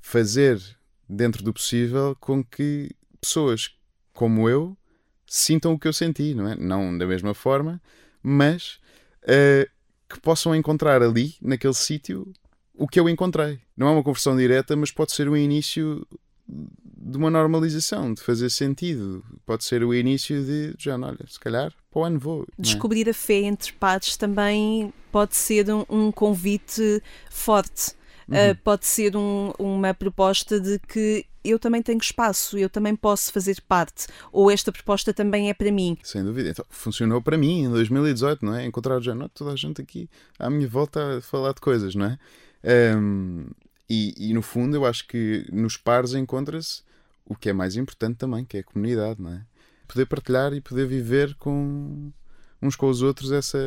fazer 0.00 0.60
dentro 1.08 1.42
do 1.42 1.52
possível 1.52 2.16
com 2.20 2.44
que 2.44 2.90
pessoas 3.20 3.74
como 4.12 4.48
eu 4.48 4.77
sintam 5.28 5.74
o 5.74 5.78
que 5.78 5.86
eu 5.86 5.92
senti, 5.92 6.34
não 6.34 6.48
é? 6.48 6.56
Não 6.56 6.96
da 6.96 7.06
mesma 7.06 7.34
forma, 7.34 7.80
mas 8.22 8.80
uh, 9.24 9.68
que 10.08 10.18
possam 10.20 10.54
encontrar 10.54 11.02
ali, 11.02 11.34
naquele 11.40 11.74
sítio, 11.74 12.32
o 12.74 12.88
que 12.88 12.98
eu 12.98 13.08
encontrei. 13.08 13.60
Não 13.76 13.88
é 13.88 13.90
uma 13.90 14.02
conversão 14.02 14.36
direta, 14.36 14.74
mas 14.74 14.90
pode 14.90 15.12
ser 15.12 15.28
o 15.28 15.36
início 15.36 16.06
de 16.48 17.16
uma 17.16 17.30
normalização, 17.30 18.12
de 18.14 18.22
fazer 18.22 18.50
sentido. 18.50 19.22
Pode 19.44 19.64
ser 19.64 19.84
o 19.84 19.94
início 19.94 20.42
de, 20.42 20.74
já, 20.78 20.96
olha, 20.96 21.18
se 21.28 21.38
calhar 21.38 21.72
para 21.90 22.00
o 22.00 22.04
ano 22.04 22.18
vou. 22.18 22.42
É? 22.42 22.62
Descobrir 22.62 23.08
a 23.08 23.14
fé 23.14 23.40
entre 23.42 23.72
pares 23.72 24.16
também 24.16 24.92
pode 25.12 25.36
ser 25.36 25.70
um, 25.70 25.84
um 25.88 26.10
convite 26.10 27.02
forte. 27.30 27.92
Uhum. 28.28 28.34
Uh, 28.36 28.56
pode 28.62 28.86
ser 28.86 29.16
um, 29.16 29.52
uma 29.58 29.92
proposta 29.94 30.60
de 30.60 30.78
que 30.80 31.24
eu 31.44 31.58
também 31.58 31.82
tenho 31.82 31.98
espaço, 31.98 32.58
eu 32.58 32.68
também 32.68 32.94
posso 32.94 33.32
fazer 33.32 33.60
parte, 33.62 34.06
ou 34.32 34.50
esta 34.50 34.72
proposta 34.72 35.12
também 35.12 35.50
é 35.50 35.54
para 35.54 35.70
mim. 35.70 35.96
Sem 36.02 36.24
dúvida. 36.24 36.50
Então, 36.50 36.64
funcionou 36.68 37.22
para 37.22 37.38
mim 37.38 37.64
em 37.64 37.70
2018, 37.70 38.44
não 38.44 38.54
é? 38.54 38.66
Encontrar 38.66 39.00
já 39.00 39.14
não, 39.14 39.28
toda 39.28 39.52
a 39.52 39.56
gente 39.56 39.80
aqui 39.80 40.08
à 40.38 40.50
minha 40.50 40.68
volta 40.68 41.18
a 41.18 41.20
falar 41.20 41.52
de 41.52 41.60
coisas, 41.60 41.94
não 41.94 42.06
é? 42.06 42.18
Um, 42.96 43.46
e, 43.88 44.30
e, 44.30 44.34
no 44.34 44.42
fundo 44.42 44.76
eu 44.76 44.84
acho 44.84 45.06
que 45.06 45.46
nos 45.50 45.76
pares 45.76 46.12
encontra-se 46.12 46.82
o 47.24 47.34
que 47.34 47.48
é 47.48 47.52
mais 47.52 47.76
importante 47.76 48.16
também, 48.16 48.44
que 48.44 48.56
é 48.56 48.60
a 48.60 48.64
comunidade, 48.64 49.20
não 49.22 49.32
é? 49.32 49.42
Poder 49.86 50.06
partilhar 50.06 50.52
e 50.52 50.60
poder 50.60 50.86
viver 50.86 51.34
com 51.36 52.10
uns 52.60 52.76
com 52.76 52.88
os 52.88 53.00
outros 53.00 53.32
essa 53.32 53.58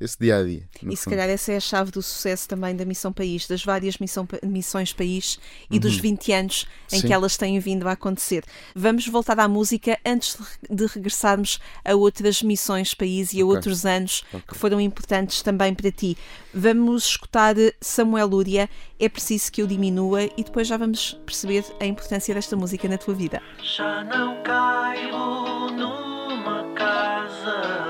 esse 0.00 0.16
dia 0.18 0.36
a 0.36 0.44
dia. 0.44 0.68
E 0.82 0.96
se 0.96 1.08
calhar 1.08 1.28
essa 1.28 1.52
é 1.52 1.56
a 1.56 1.60
chave 1.60 1.90
do 1.90 2.02
sucesso 2.02 2.48
também 2.48 2.74
da 2.74 2.84
Missão 2.84 3.12
País, 3.12 3.46
das 3.46 3.64
várias 3.64 3.98
missão, 3.98 4.26
missões 4.44 4.92
País 4.92 5.38
e 5.70 5.74
uhum. 5.74 5.80
dos 5.80 5.96
20 5.96 6.32
anos 6.32 6.66
em 6.92 7.00
Sim. 7.00 7.06
que 7.06 7.12
elas 7.12 7.36
têm 7.36 7.58
vindo 7.58 7.88
a 7.88 7.92
acontecer. 7.92 8.44
Vamos 8.74 9.06
voltar 9.08 9.38
à 9.40 9.48
música 9.48 9.98
antes 10.04 10.38
de 10.68 10.86
regressarmos 10.86 11.58
a 11.84 11.94
outras 11.94 12.42
missões 12.42 12.94
País 12.94 13.32
e 13.32 13.40
a 13.40 13.44
okay. 13.44 13.56
outros 13.56 13.84
anos 13.84 14.24
okay. 14.28 14.42
que 14.48 14.54
foram 14.56 14.80
importantes 14.80 15.42
também 15.42 15.74
para 15.74 15.90
ti. 15.90 16.16
Vamos 16.54 17.06
escutar 17.06 17.54
Samuel 17.80 18.26
Lúria, 18.26 18.70
É 18.98 19.08
Preciso 19.08 19.50
Que 19.50 19.62
Eu 19.62 19.66
Diminua, 19.66 20.24
e 20.36 20.44
depois 20.44 20.66
já 20.66 20.76
vamos 20.76 21.18
perceber 21.26 21.64
a 21.80 21.86
importância 21.86 22.34
desta 22.34 22.56
música 22.56 22.88
na 22.88 22.98
tua 22.98 23.14
vida. 23.14 23.42
Já 23.62 24.04
não 24.04 24.42
caibo 24.42 25.70
numa 25.72 26.72
casa 26.74 27.87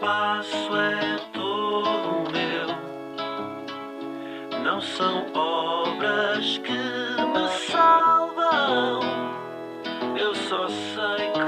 espaço 0.00 0.76
é 0.76 1.18
todo 1.34 2.30
meu. 2.32 2.68
Não 4.64 4.80
são 4.80 5.26
obras 5.34 6.56
que 6.58 6.72
me 6.72 7.48
salvam, 7.70 9.00
eu 10.18 10.34
só 10.34 10.68
sei 10.68 11.39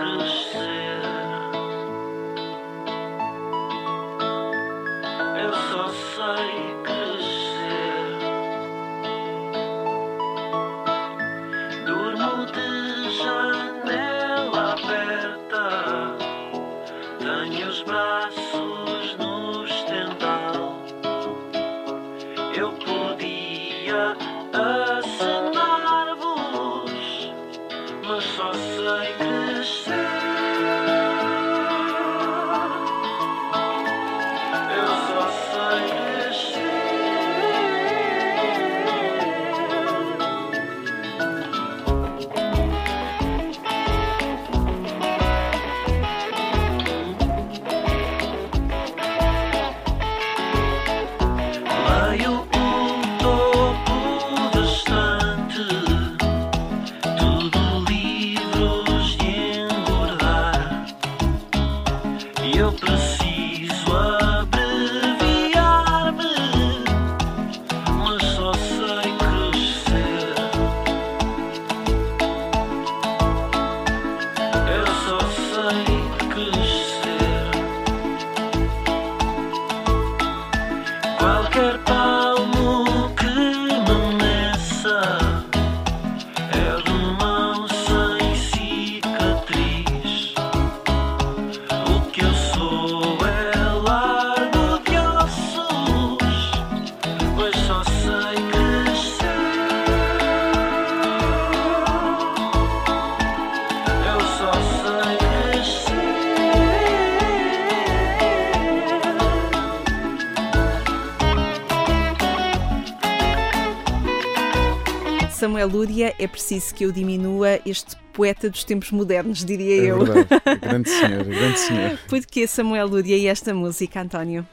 Samuel 115.62 115.68
Lúria, 115.68 116.14
é 116.18 116.27
preciso 116.27 116.75
que 116.75 116.85
eu 116.85 116.90
diminua 116.90 117.61
este 117.64 117.94
poeta 118.12 118.51
dos 118.51 118.64
tempos 118.64 118.90
modernos, 118.90 119.44
diria 119.44 119.83
é 119.83 119.90
eu. 119.92 120.05
Verdade. 120.05 120.29
grande 120.61 120.90
senhor, 120.90 121.25
grande 121.25 121.59
senhor. 121.59 121.98
Porquê 122.09 122.46
Samuel 122.48 122.88
Lúria 122.88 123.16
e 123.16 123.27
esta 123.27 123.55
música, 123.55 124.01
António? 124.01 124.44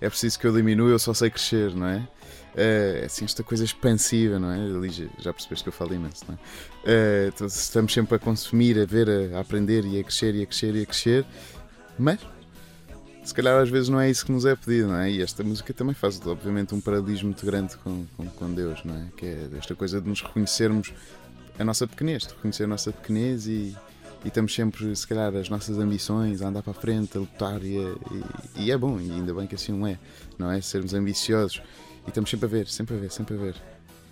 É 0.00 0.08
preciso 0.08 0.38
que 0.38 0.46
eu 0.46 0.52
diminua, 0.54 0.90
eu 0.90 0.98
só 0.98 1.12
sei 1.12 1.28
crescer, 1.28 1.74
não 1.74 1.86
é? 1.86 2.08
É 2.56 3.02
assim, 3.04 3.26
esta 3.26 3.42
coisa 3.42 3.62
expansiva, 3.62 4.38
não 4.38 4.50
é? 4.50 4.56
Ali 4.56 4.90
já 5.18 5.34
percebeste 5.34 5.64
que 5.64 5.68
eu 5.68 5.72
falo 5.72 5.92
imenso, 5.92 6.24
não 6.28 6.34
é? 6.34 6.38
é 6.86 7.26
então, 7.28 7.46
estamos 7.46 7.92
sempre 7.92 8.14
a 8.14 8.18
consumir, 8.18 8.80
a 8.80 8.86
ver, 8.86 9.34
a 9.34 9.40
aprender 9.40 9.84
e 9.84 10.00
a 10.00 10.04
crescer 10.04 10.34
e 10.34 10.42
a 10.42 10.46
crescer 10.46 10.74
e 10.74 10.82
a 10.82 10.86
crescer, 10.86 11.26
mas 11.98 12.20
se 13.24 13.32
calhar 13.32 13.60
às 13.60 13.70
vezes 13.70 13.88
não 13.88 13.98
é 13.98 14.10
isso 14.10 14.26
que 14.26 14.30
nos 14.30 14.44
é 14.44 14.54
pedido, 14.54 14.88
não 14.88 14.98
é? 14.98 15.10
E 15.10 15.22
esta 15.22 15.42
música 15.42 15.72
também 15.72 15.94
faz, 15.94 16.20
obviamente, 16.26 16.74
um 16.74 16.80
paralelismo 16.80 17.28
muito 17.28 17.44
grande 17.46 17.76
com, 17.78 18.04
com, 18.16 18.26
com 18.26 18.52
Deus, 18.52 18.84
não 18.84 18.94
é? 18.94 19.06
Que 19.16 19.26
é 19.26 19.48
esta 19.56 19.74
coisa 19.74 20.00
de 20.00 20.08
nos 20.08 20.20
reconhecermos 20.20 20.92
a 21.58 21.64
nossa 21.64 21.86
pequenez, 21.86 22.24
de 22.24 22.34
reconhecer 22.34 22.64
a 22.64 22.66
nossa 22.66 22.92
pequenez 22.92 23.46
e, 23.46 23.74
e 24.24 24.28
estamos 24.28 24.54
sempre, 24.54 24.94
se 24.94 25.06
calhar, 25.06 25.34
as 25.36 25.48
nossas 25.48 25.78
ambições 25.78 26.42
a 26.42 26.48
andar 26.48 26.62
para 26.62 26.72
a 26.72 26.74
frente, 26.74 27.16
a 27.16 27.20
lutar 27.20 27.64
e, 27.64 27.78
é, 27.78 27.94
e, 28.56 28.64
e, 28.64 28.70
é 28.70 28.76
bom, 28.76 29.00
e 29.00 29.10
ainda 29.10 29.32
bem 29.32 29.46
que 29.46 29.54
assim 29.54 29.72
não 29.72 29.86
é, 29.86 29.98
não 30.38 30.50
é? 30.50 30.60
Sermos 30.60 30.92
ambiciosos 30.92 31.62
e 32.04 32.08
estamos 32.08 32.28
sempre 32.28 32.44
a 32.44 32.48
ver, 32.48 32.68
sempre 32.68 32.94
a 32.94 32.98
ver, 32.98 33.10
sempre 33.10 33.34
a 33.36 33.38
ver. 33.38 33.54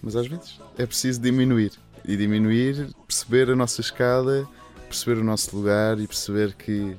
Mas 0.03 0.16
às 0.16 0.27
vezes 0.27 0.59
é 0.79 0.87
preciso 0.87 1.20
diminuir 1.20 1.72
e 2.05 2.16
diminuir, 2.16 2.88
perceber 3.07 3.51
a 3.51 3.57
nossa 3.57 3.83
escala, 3.83 4.48
perceber 4.88 5.20
o 5.20 5.25
nosso 5.25 5.55
lugar 5.55 6.01
e 6.01 6.07
perceber 6.07 6.55
que 6.55 6.96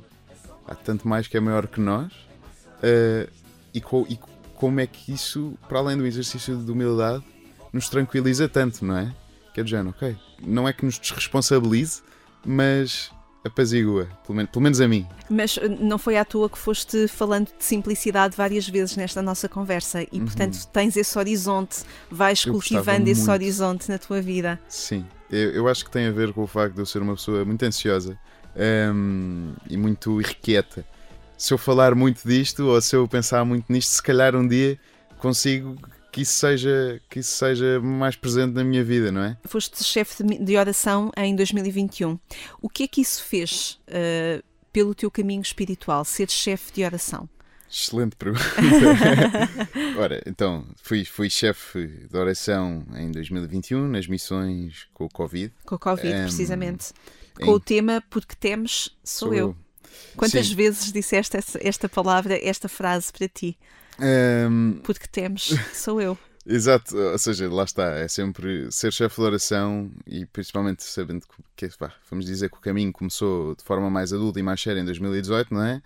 há 0.67 0.75
tanto 0.75 1.07
mais 1.07 1.27
que 1.27 1.37
é 1.37 1.39
maior 1.39 1.67
que 1.67 1.79
nós 1.79 2.11
uh, 2.13 3.31
e, 3.73 3.81
co 3.81 4.05
e, 4.09 4.19
como 4.55 4.79
é 4.79 4.87
que 4.87 5.11
isso, 5.11 5.57
para 5.67 5.79
além 5.79 5.97
do 5.97 6.05
exercício 6.05 6.55
de 6.55 6.71
humildade, 6.71 7.23
nos 7.71 7.89
tranquiliza 7.89 8.47
tanto, 8.47 8.85
não 8.85 8.97
é? 8.97 9.13
Que 9.53 9.59
é 9.59 9.63
do 9.63 9.69
género, 9.69 9.89
ok, 9.89 10.15
não 10.41 10.67
é 10.67 10.73
que 10.73 10.85
nos 10.85 10.97
desresponsabilize, 10.97 12.01
mas 12.45 13.11
apazigua, 13.43 14.07
pelo 14.25 14.37
menos, 14.37 14.51
pelo 14.51 14.63
menos 14.63 14.81
a 14.81 14.87
mim. 14.87 15.05
Mas 15.29 15.57
eh, 15.57 15.67
não 15.67 15.97
foi 15.97 16.17
à 16.17 16.23
toa 16.23 16.49
que 16.49 16.57
foste 16.57 17.07
falando 17.07 17.47
de 17.47 17.63
simplicidade 17.63 18.37
várias 18.37 18.67
vezes 18.67 18.95
nesta 18.95 19.21
nossa 19.21 19.49
conversa 19.49 20.03
e, 20.03 20.07
uhum. 20.13 20.25
portanto, 20.25 20.65
tens 20.67 20.95
esse 20.95 21.17
horizonte, 21.17 21.83
vais 22.09 22.45
eu 22.45 22.53
cultivando 22.53 23.09
esse 23.09 23.29
horizonte 23.29 23.89
na 23.89 23.97
tua 23.97 24.21
vida. 24.21 24.59
Sim, 24.69 25.05
eu, 25.29 25.51
eu 25.51 25.67
acho 25.67 25.83
que 25.83 25.91
tem 25.91 26.07
a 26.07 26.11
ver 26.11 26.31
com 26.31 26.43
o 26.43 26.47
facto 26.47 26.75
de 26.75 26.81
eu 26.81 26.85
ser 26.85 27.01
uma 27.01 27.15
pessoa 27.15 27.43
muito 27.43 27.63
ansiosa 27.63 28.17
um, 28.55 29.53
e 29.69 29.77
muito 29.77 30.19
irrequieta. 30.21 30.85
se 31.37 31.53
eu 31.53 31.57
falar 31.57 31.95
muito 31.95 32.27
disto 32.27 32.67
ou 32.67 32.81
se 32.81 32.95
eu 32.95 33.07
pensar 33.07 33.43
muito 33.45 33.71
nisto, 33.71 33.89
se 33.89 34.03
calhar 34.03 34.35
um 34.35 34.47
dia 34.47 34.79
consigo 35.17 35.77
que 36.11 36.21
isso 36.21 36.33
seja, 36.33 37.01
que 37.09 37.19
isso 37.19 37.35
seja 37.35 37.81
mais 37.81 38.15
presente 38.15 38.53
na 38.53 38.63
minha 38.63 38.83
vida, 38.83 39.11
não 39.11 39.23
é? 39.23 39.35
Foste 39.45 39.83
chefe 39.83 40.23
de, 40.23 40.57
oração 40.57 41.11
em 41.17 41.35
2021. 41.35 42.19
O 42.61 42.69
que 42.69 42.83
é 42.83 42.87
que 42.87 43.01
isso 43.01 43.23
fez 43.23 43.79
uh, 43.87 44.43
pelo 44.71 44.93
teu 44.93 45.09
caminho 45.09 45.41
espiritual, 45.41 46.05
ser 46.05 46.29
chefe 46.29 46.71
de 46.71 46.83
oração? 46.85 47.27
Excelente 47.67 48.15
pergunta. 48.15 48.43
Ora, 49.97 50.21
então, 50.27 50.63
fui, 50.83 51.03
fui 51.03 51.31
chefe 51.31 51.87
de 51.87 52.15
oração 52.15 52.85
em 52.95 53.11
2021 53.11 53.87
nas 53.87 54.05
missões 54.05 54.87
com 54.93 55.05
o 55.05 55.09
Covid. 55.09 55.51
Com 55.65 55.73
o 55.73 55.79
Covid, 55.79 56.15
Em- 56.15 56.23
precisamente. 56.23 56.93
Em- 57.39 57.45
Com 57.45 57.51
o 57.53 57.59
tema 57.59 58.03
Porque 58.09 58.35
temes, 58.35 58.89
sou, 59.03 59.33
eu. 59.33 59.55
Quantas 60.15 60.47
Sim. 60.47 60.55
vezes 60.55 60.91
disseste 60.91 61.37
essa- 61.37 61.59
esta 61.61 61.87
palavra, 61.89 62.37
esta 62.43 62.67
frase 62.67 63.11
para 63.11 63.27
ti? 63.27 63.57
Ahm, 63.99 64.79
Porque 64.83 65.07
temes, 65.07 65.49
sou 65.73 66.01
eu. 66.01 66.17
Exato, 66.45 66.97
ou 66.97 67.17
seja, 67.17 67.49
lá 67.49 67.63
está, 67.63 67.91
é 67.99 68.07
sempre 68.07 68.69
ser 68.69 68.91
chefe 68.91 69.15
de 69.15 69.21
oração 69.21 69.89
e 70.05 70.25
principalmente 70.25 70.83
sabendo 70.83 71.21
que, 71.55 71.69
que, 71.69 71.77
vá, 71.79 71.93
vamos 72.09 72.25
dizer 72.25 72.49
que 72.49 72.57
o 72.57 72.59
caminho 72.59 72.91
começou 72.91 73.55
de 73.55 73.63
forma 73.63 73.89
mais 73.89 74.11
adulta 74.11 74.39
e 74.39 74.43
mais 74.43 74.59
séria 74.61 74.81
em 74.81 74.85
2018, 74.85 75.53
não 75.53 75.63
é? 75.63 75.81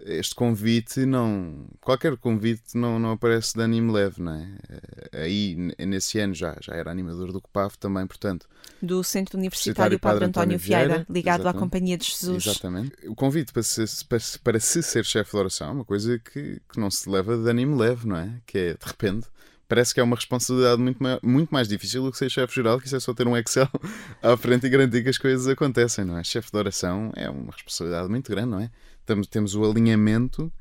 Este 0.00 0.34
convite 0.34 1.06
não. 1.06 1.66
Qualquer 1.80 2.16
convite 2.16 2.76
não, 2.76 2.98
não 2.98 3.12
aparece 3.12 3.54
de 3.54 3.62
ânimo 3.62 3.92
leve, 3.92 4.22
não 4.22 4.32
é? 4.32 4.48
Eh, 4.68 5.22
Aí, 5.24 5.56
nesse 5.78 6.18
ano, 6.18 6.34
já, 6.34 6.56
já 6.60 6.74
era 6.74 6.90
animador 6.90 7.32
do 7.32 7.40
COPAV 7.40 7.76
também, 7.78 8.06
portanto. 8.06 8.46
Do 8.82 9.02
Centro 9.02 9.38
Universitário 9.38 9.98
Padre 9.98 10.20
Padre 10.20 10.24
António 10.26 10.56
António 10.56 10.58
Vieira, 10.58 10.86
Vieira, 10.86 11.06
ligado 11.08 11.40
à 11.40 11.42
exatamente. 11.42 11.60
Companhia 11.60 11.98
de 11.98 12.04
Jesus. 12.04 12.46
Exatamente. 12.46 13.08
O 13.08 13.14
convite 13.14 13.52
para 13.52 13.62
se, 13.62 14.04
para, 14.04 14.18
para 14.44 14.60
se 14.60 14.82
ser 14.82 15.04
chefe 15.04 15.30
de 15.30 15.36
oração 15.36 15.68
é 15.68 15.72
uma 15.72 15.84
coisa 15.84 16.18
que, 16.18 16.60
que 16.68 16.78
não 16.78 16.90
se 16.90 17.08
leva 17.08 17.36
de 17.36 17.48
ânimo 17.48 17.76
leve, 17.76 18.06
não 18.06 18.16
é? 18.16 18.30
Que 18.46 18.58
é, 18.58 18.74
de 18.74 18.86
repente, 18.86 19.26
parece 19.68 19.92
que 19.94 20.00
é 20.00 20.02
uma 20.02 20.16
responsabilidade 20.16 20.80
muito, 20.80 21.02
maior- 21.02 21.20
muito 21.22 21.50
mais 21.50 21.66
difícil 21.68 22.02
do 22.02 22.12
que 22.12 22.18
ser 22.18 22.30
chefe 22.30 22.54
geral, 22.54 22.78
que 22.80 22.86
isso 22.86 22.96
é 22.96 23.00
só 23.00 23.12
ter 23.14 23.26
um 23.26 23.36
Excel 23.36 23.68
à 24.22 24.36
frente 24.36 24.66
e 24.66 24.70
garantir 24.70 25.02
que 25.02 25.08
as 25.08 25.18
coisas 25.18 25.46
acontecem, 25.48 26.04
não 26.04 26.16
é? 26.18 26.24
Chefe 26.24 26.50
de 26.50 26.56
oração 26.58 27.12
é 27.16 27.28
uma 27.28 27.52
responsabilidade 27.52 28.08
muito 28.08 28.30
grande, 28.30 28.50
não 28.50 28.60
é? 28.60 28.70
Temos, 29.04 29.26
temos 29.26 29.54
o 29.54 29.64
alinhamento 29.68 30.52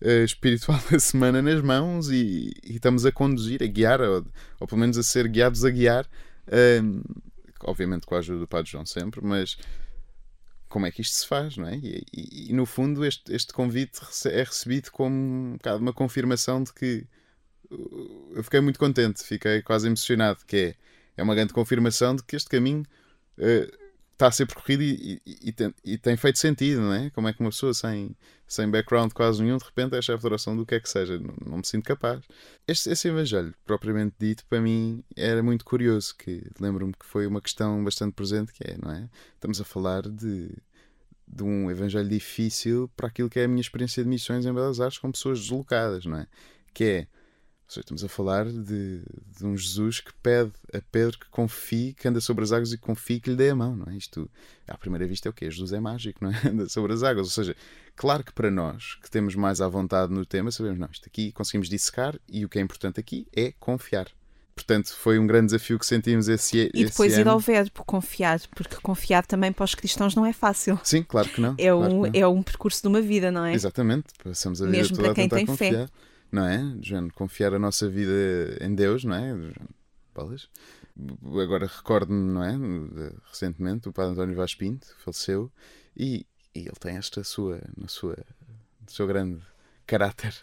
eh, 0.00 0.24
espiritual 0.24 0.80
da 0.90 0.98
semana 0.98 1.40
nas 1.42 1.60
mãos 1.62 2.10
e, 2.10 2.52
e 2.64 2.76
estamos 2.76 3.04
a 3.06 3.12
conduzir, 3.12 3.62
a 3.62 3.66
guiar, 3.66 4.00
ou, 4.00 4.24
ou 4.60 4.66
pelo 4.66 4.80
menos 4.80 4.96
a 4.98 5.02
ser 5.02 5.28
guiados 5.28 5.64
a 5.64 5.70
guiar, 5.70 6.06
eh, 6.46 6.80
obviamente 7.62 8.06
com 8.06 8.14
a 8.14 8.18
ajuda 8.18 8.40
do 8.40 8.48
Padre 8.48 8.70
João 8.70 8.84
sempre, 8.86 9.20
mas 9.22 9.56
como 10.68 10.86
é 10.86 10.90
que 10.90 11.02
isto 11.02 11.14
se 11.16 11.26
faz, 11.26 11.56
não 11.56 11.68
é? 11.68 11.76
E, 11.76 12.04
e- 12.12 12.50
e, 12.50 12.52
no 12.52 12.66
fundo 12.66 13.04
este, 13.04 13.32
este 13.32 13.52
convite 13.52 14.00
é 14.26 14.42
recebido 14.42 14.90
como 14.90 15.14
um 15.14 15.52
bocado 15.52 15.78
uma 15.78 15.92
confirmação 15.92 16.62
de 16.62 16.72
que 16.72 16.96
uh, 16.96 17.06
eu 18.34 18.42
fiquei 18.44 18.60
muito 18.60 18.78
contente, 18.78 19.22
fiquei 19.24 19.62
quase 19.62 19.86
emocionado, 19.86 20.40
que 20.46 20.56
é, 20.56 20.74
é 21.16 21.22
uma 21.22 21.34
grande 21.34 21.52
confirmação 21.52 22.16
de 22.16 22.22
que 22.22 22.36
este 22.36 22.48
caminho 22.50 22.82
uh, 23.38 23.84
está 24.12 24.28
a 24.28 24.30
ser 24.32 24.46
percorrido 24.46 24.82
e, 24.82 25.20
e- 25.26 25.48
e 25.48 25.52
tem, 25.52 25.74
e 25.84 25.98
tem 25.98 26.16
feito 26.16 26.38
sentido, 26.38 26.80
não 26.82 26.92
é? 26.94 27.10
Como 27.10 27.26
é 27.28 27.32
que 27.32 27.40
uma 27.40 27.50
pessoa 27.50 27.74
sem, 27.74 28.16
sem 28.46 28.70
background 28.70 29.12
quase 29.12 29.42
nenhum 29.42 29.56
de 29.58 29.64
repente 29.64 29.96
é 29.96 30.00
chefe 30.02 30.20
de 30.20 30.26
oração 30.26 30.56
do 30.56 30.64
que 30.64 30.76
é 30.76 30.80
que 30.80 30.88
seja, 30.88 31.18
não, 31.18 31.34
não 31.44 31.56
me 31.58 31.66
sinto 31.66 31.84
capaz. 31.84 32.22
Este, 32.66 32.90
esse 32.90 33.08
evangelho, 33.08 33.52
propriamente 33.64 34.14
dito, 34.18 34.44
para 34.46 34.60
mim 34.60 35.02
era 35.16 35.42
muito 35.42 35.64
curioso, 35.64 36.14
que 36.16 36.42
lembro-me 36.60 36.92
que 36.92 37.04
foi 37.04 37.26
uma 37.26 37.40
questão 37.40 37.82
bastante 37.82 38.12
presente, 38.14 38.52
que 38.52 38.62
é, 38.64 38.76
não 38.80 38.92
é? 38.92 39.08
Estamos 39.34 39.60
a 39.60 39.64
falar 39.64 40.02
de, 40.02 40.48
de 41.26 41.42
um 41.42 41.68
evangelho 41.68 42.08
difícil 42.08 42.88
para 42.96 43.08
aquilo 43.08 43.28
que 43.28 43.40
é 43.40 43.44
a 43.44 43.48
minha 43.48 43.60
experiência 43.60 44.02
de 44.02 44.08
missões 44.08 44.46
em 44.46 44.52
Belas 44.52 44.78
Artes 44.80 44.98
com 44.98 45.10
pessoas 45.10 45.40
deslocadas, 45.40 46.06
não 46.06 46.18
é? 46.18 46.26
Que 46.72 46.84
é, 46.84 47.06
seja, 47.68 47.80
estamos 47.80 48.04
a 48.04 48.08
falar 48.08 48.46
de, 48.46 49.02
de 49.36 49.46
um 49.46 49.56
Jesus 49.56 50.00
que 50.00 50.12
pede 50.22 50.52
a 50.72 50.80
Pedro 50.92 51.18
que 51.18 51.28
confie, 51.30 51.94
que 51.94 52.06
anda 52.06 52.20
sobre 52.20 52.44
as 52.44 52.52
águas 52.52 52.72
e 52.72 52.78
que 52.78 52.82
confie 52.84 53.20
que 53.20 53.30
lhe 53.30 53.36
dê 53.36 53.50
a 53.50 53.54
mão, 53.54 53.74
não 53.76 53.92
é? 53.92 53.96
Isto, 53.96 54.30
à 54.68 54.76
primeira 54.76 55.06
vista, 55.06 55.28
é 55.28 55.30
o 55.30 55.32
quê? 55.32 55.50
Jesus 55.50 55.72
é 55.72 55.80
mágico, 55.80 56.22
não 56.22 56.30
é? 56.30 56.40
Anda 56.48 56.68
sobre 56.68 56.92
as 56.92 57.02
águas, 57.02 57.26
ou 57.26 57.32
seja, 57.32 57.56
claro 57.96 58.22
que 58.22 58.32
para 58.32 58.50
nós, 58.50 58.96
que 59.02 59.10
temos 59.10 59.34
mais 59.34 59.60
à 59.60 59.68
vontade 59.68 60.12
no 60.12 60.24
tema, 60.26 60.50
sabemos, 60.50 60.78
não, 60.78 60.88
isto 60.90 61.06
aqui 61.06 61.32
conseguimos 61.32 61.68
dissecar 61.68 62.18
e 62.28 62.44
o 62.44 62.48
que 62.48 62.58
é 62.58 62.62
importante 62.62 63.00
aqui 63.00 63.26
é 63.34 63.52
confiar. 63.58 64.08
Portanto, 64.54 64.94
foi 64.94 65.18
um 65.18 65.26
grande 65.26 65.46
desafio 65.46 65.78
que 65.78 65.86
sentimos 65.86 66.28
esse, 66.28 66.70
E 66.72 66.84
depois 66.84 67.12
esse 67.12 67.20
ir 67.20 67.26
ao 67.26 67.34
ano. 67.34 67.40
verbo, 67.40 67.84
confiar, 67.84 68.40
porque 68.54 68.76
confiar 68.76 69.26
também 69.26 69.52
para 69.52 69.64
os 69.64 69.74
cristãos 69.74 70.14
não 70.14 70.24
é 70.24 70.32
fácil. 70.32 70.78
Sim, 70.84 71.02
claro 71.02 71.28
que 71.28 71.40
não. 71.40 71.54
É 71.58 71.72
claro 71.72 71.92
um, 71.92 72.02
não. 72.02 72.10
é 72.14 72.26
um 72.28 72.40
percurso 72.40 72.80
de 72.80 72.86
uma 72.86 73.00
vida, 73.00 73.32
não 73.32 73.44
é? 73.44 73.52
Exatamente, 73.52 74.04
passamos 74.22 74.62
a 74.62 74.66
vida 74.66 74.76
Mesmo 74.76 74.96
toda 74.96 75.08
para 75.08 75.14
quem 75.14 75.26
a 75.26 75.28
tem 75.28 75.46
fé. 75.56 75.88
Não 76.34 76.44
é? 76.46 76.76
Jane, 76.82 77.10
confiar 77.10 77.54
a 77.54 77.58
nossa 77.58 77.88
vida 77.88 78.12
em 78.60 78.74
Deus, 78.74 79.04
não 79.04 79.14
é? 79.14 79.52
Bolas. 80.14 80.48
Agora 81.22 81.66
recordo-me, 81.66 82.32
não 82.32 82.42
é? 82.44 82.54
Recentemente, 83.30 83.88
o 83.88 83.92
Padre 83.92 84.12
António 84.12 84.36
Vaz 84.36 84.54
Pinto 84.54 84.86
faleceu 84.98 85.50
e, 85.96 86.26
e 86.54 86.60
ele 86.60 86.76
tem 86.80 86.96
esta 86.96 87.22
sua, 87.24 87.60
na 87.76 87.88
sua, 87.88 88.16
no 88.82 88.90
seu 88.90 89.06
grande 89.06 89.40
caráter, 89.86 90.34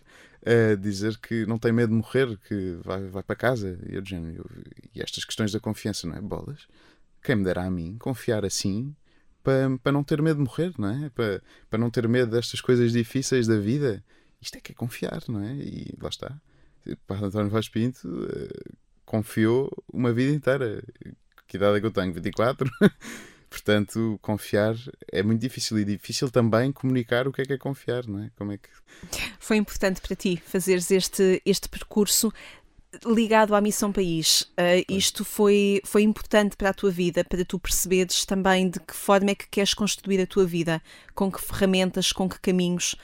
a 0.46 0.76
dizer 0.76 1.18
que 1.18 1.46
não 1.46 1.58
tem 1.58 1.72
medo 1.72 1.90
de 1.90 1.96
morrer, 1.96 2.38
que 2.48 2.78
vai, 2.84 3.08
vai 3.08 3.24
para 3.24 3.36
casa. 3.36 3.78
E, 3.88 3.96
eu, 3.96 4.04
eu- 4.34 4.50
e 4.96 5.02
estas 5.02 5.26
questões 5.26 5.52
da 5.52 5.60
confiança, 5.60 6.08
não 6.08 6.16
é? 6.16 6.22
Bolas. 6.22 6.68
Quem 7.22 7.36
me 7.36 7.44
dera 7.44 7.64
a 7.66 7.72
mim 7.72 7.98
confiar 8.00 8.44
assim 8.46 8.96
para, 9.44 9.78
para 9.78 9.92
não 9.92 10.04
ter 10.04 10.22
medo 10.22 10.38
de 10.38 10.44
morrer, 10.44 10.74
não 10.78 10.90
é? 10.90 11.10
Para, 11.10 11.42
para 11.70 11.80
não 11.80 11.90
ter 11.90 12.08
medo 12.08 12.32
destas 12.32 12.62
coisas 12.62 12.92
difíceis 12.92 13.46
da 13.48 13.58
vida. 13.60 14.04
Isto 14.42 14.58
é 14.58 14.62
que 14.62 14.72
é 14.72 14.76
confiar, 14.76 15.22
não 15.28 15.44
é? 15.44 15.54
E 15.54 15.94
lá 16.02 16.10
está. 16.10 16.36
Padre 17.06 17.26
António 17.26 17.50
Vaz 17.52 17.70
Pinto 17.70 18.08
eh, 18.30 18.72
confiou 19.06 19.72
uma 19.92 20.12
vida 20.12 20.34
inteira. 20.34 20.84
Que 21.48 21.58
idade 21.58 21.78
é 21.78 21.80
que 21.80 21.86
eu 21.86 21.92
tenho? 21.92 22.14
24? 22.14 22.70
Portanto, 23.50 24.18
confiar 24.22 24.76
é 25.12 25.22
muito 25.22 25.42
difícil 25.42 25.78
e 25.78 25.84
difícil 25.84 26.32
também 26.32 26.72
comunicar 26.72 27.28
o 27.28 27.34
que 27.34 27.42
é 27.42 27.46
que 27.46 27.54
é 27.54 27.58
confiar, 27.58 28.08
não 28.08 28.24
é? 28.24 28.32
Como 28.38 28.54
é 28.54 28.58
que 28.58 28.70
Foi 29.40 29.58
importante 29.58 30.00
para 30.00 30.16
ti 30.16 30.42
fazeres 30.44 30.90
este, 30.90 31.42
este 31.46 31.68
percurso 31.68 32.32
ligado 33.06 33.54
à 33.54 33.62
Missão 33.62 33.92
País. 33.92 34.42
Uh, 34.52 34.86
isto 34.90 35.24
foi, 35.24 35.82
foi 35.86 36.04
importante 36.04 36.56
para 36.56 36.70
a 36.70 36.74
tua 36.74 36.92
vida, 36.92 37.24
para 37.24 37.44
tu 37.46 37.60
perceberes 37.60 38.26
também 38.26 38.70
de 38.70 38.80
que 38.80 38.96
forma 38.96 39.32
é 39.32 39.36
que 39.36 39.48
queres 39.50 39.74
construir 39.74 40.22
a 40.22 40.28
tua 40.28 40.46
vida, 40.46 40.82
com 41.14 41.32
que 41.32 41.42
ferramentas, 41.42 42.12
com 42.12 42.30
que 42.30 42.40
caminhos. 42.40 42.96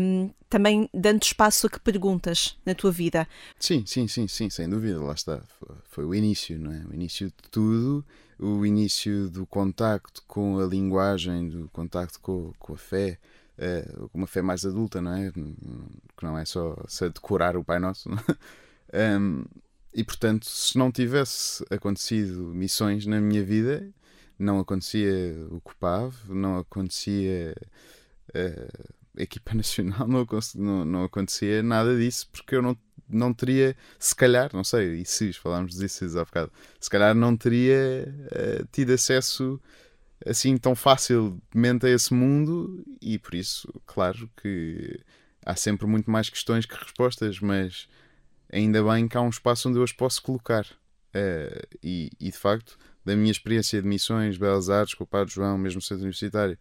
Um, 0.00 0.30
também 0.54 0.88
dando 0.94 1.22
espaço 1.22 1.66
a 1.66 1.70
que 1.70 1.80
perguntas 1.80 2.56
na 2.64 2.74
tua 2.74 2.92
vida. 2.92 3.26
Sim, 3.58 3.84
sim, 3.86 4.06
sim, 4.06 4.28
sim, 4.28 4.48
sem 4.48 4.68
dúvida, 4.68 5.00
lá 5.00 5.12
está. 5.12 5.42
Foi, 5.88 6.04
o 6.04 6.14
início, 6.14 6.56
não 6.58 6.72
é? 6.72 6.84
O 6.88 6.94
início 6.94 7.26
de 7.26 7.50
tudo, 7.50 8.04
o 8.38 8.64
início 8.64 9.28
do 9.28 9.44
contacto 9.46 10.22
com 10.28 10.60
a 10.60 10.64
linguagem, 10.64 11.48
do 11.48 11.68
contacto 11.70 12.20
com, 12.20 12.52
com 12.56 12.74
a 12.74 12.76
fé, 12.76 13.18
eh, 13.58 13.84
uma 14.12 14.28
fé 14.28 14.42
mais 14.42 14.64
adulta, 14.64 15.02
não 15.02 15.14
é? 15.14 15.32
Que 15.32 16.24
não 16.24 16.38
é 16.38 16.44
só 16.44 16.76
se 16.86 17.08
decorar 17.08 17.56
o 17.56 17.64
Pai 17.64 17.78
Nosso. 17.78 18.08
é? 18.10 18.14
Um, 19.18 19.44
e 19.92 20.04
portanto, 20.04 20.46
se 20.46 20.78
não 20.78 20.92
tivesse 20.92 21.64
acontecido 21.68 22.54
missões 22.54 23.06
na 23.06 23.20
minha 23.20 23.42
vida, 23.42 23.88
não 24.38 24.60
acontecia 24.60 25.34
o 25.50 25.60
COPAV, 25.60 26.14
não 26.28 26.58
acontecia. 26.58 27.56
eh, 28.32 28.68
equipa 29.22 29.54
nacional 29.54 30.06
não, 30.06 30.26
não, 30.56 30.84
não 30.84 31.04
acontecia 31.04 31.62
nada 31.62 31.96
disso 31.96 32.28
porque 32.30 32.56
eu 32.56 32.62
não, 32.62 32.76
não 33.08 33.32
teria, 33.32 33.76
se 33.98 34.14
calhar, 34.14 34.50
não 34.52 34.64
sei, 34.64 35.00
e 35.00 35.04
se 35.04 35.32
falámos 35.32 35.74
disso 35.74 36.04
há 36.18 36.24
bocado, 36.24 36.52
se 36.80 36.90
calhar 36.90 37.14
não 37.14 37.36
teria 37.36 38.14
eh, 38.32 38.64
tido 38.72 38.92
acesso 38.92 39.60
assim 40.26 40.56
tão 40.56 40.74
facilmente 40.74 41.86
a 41.86 41.90
esse 41.90 42.14
mundo 42.14 42.84
e 43.00 43.18
por 43.18 43.34
isso, 43.34 43.68
claro 43.86 44.30
que 44.40 45.00
há 45.44 45.54
sempre 45.54 45.86
muito 45.86 46.10
mais 46.10 46.30
questões 46.30 46.64
que 46.66 46.74
respostas, 46.74 47.40
mas 47.40 47.86
ainda 48.50 48.82
bem 48.82 49.06
que 49.06 49.16
há 49.16 49.20
um 49.20 49.28
espaço 49.28 49.68
onde 49.68 49.78
eu 49.78 49.82
as 49.82 49.92
posso 49.92 50.22
colocar. 50.22 50.66
Eh, 51.12 51.62
e, 51.82 52.10
e 52.18 52.30
de 52.30 52.36
facto, 52.38 52.78
da 53.04 53.14
minha 53.14 53.30
experiência 53.30 53.80
de 53.80 53.86
missões, 53.86 54.38
Belas 54.38 54.70
Artes, 54.70 54.94
com 54.94 55.04
o 55.04 55.06
Padre 55.06 55.34
João, 55.34 55.58
mesmo 55.58 55.80
centro 55.82 56.02
universitário, 56.02 56.58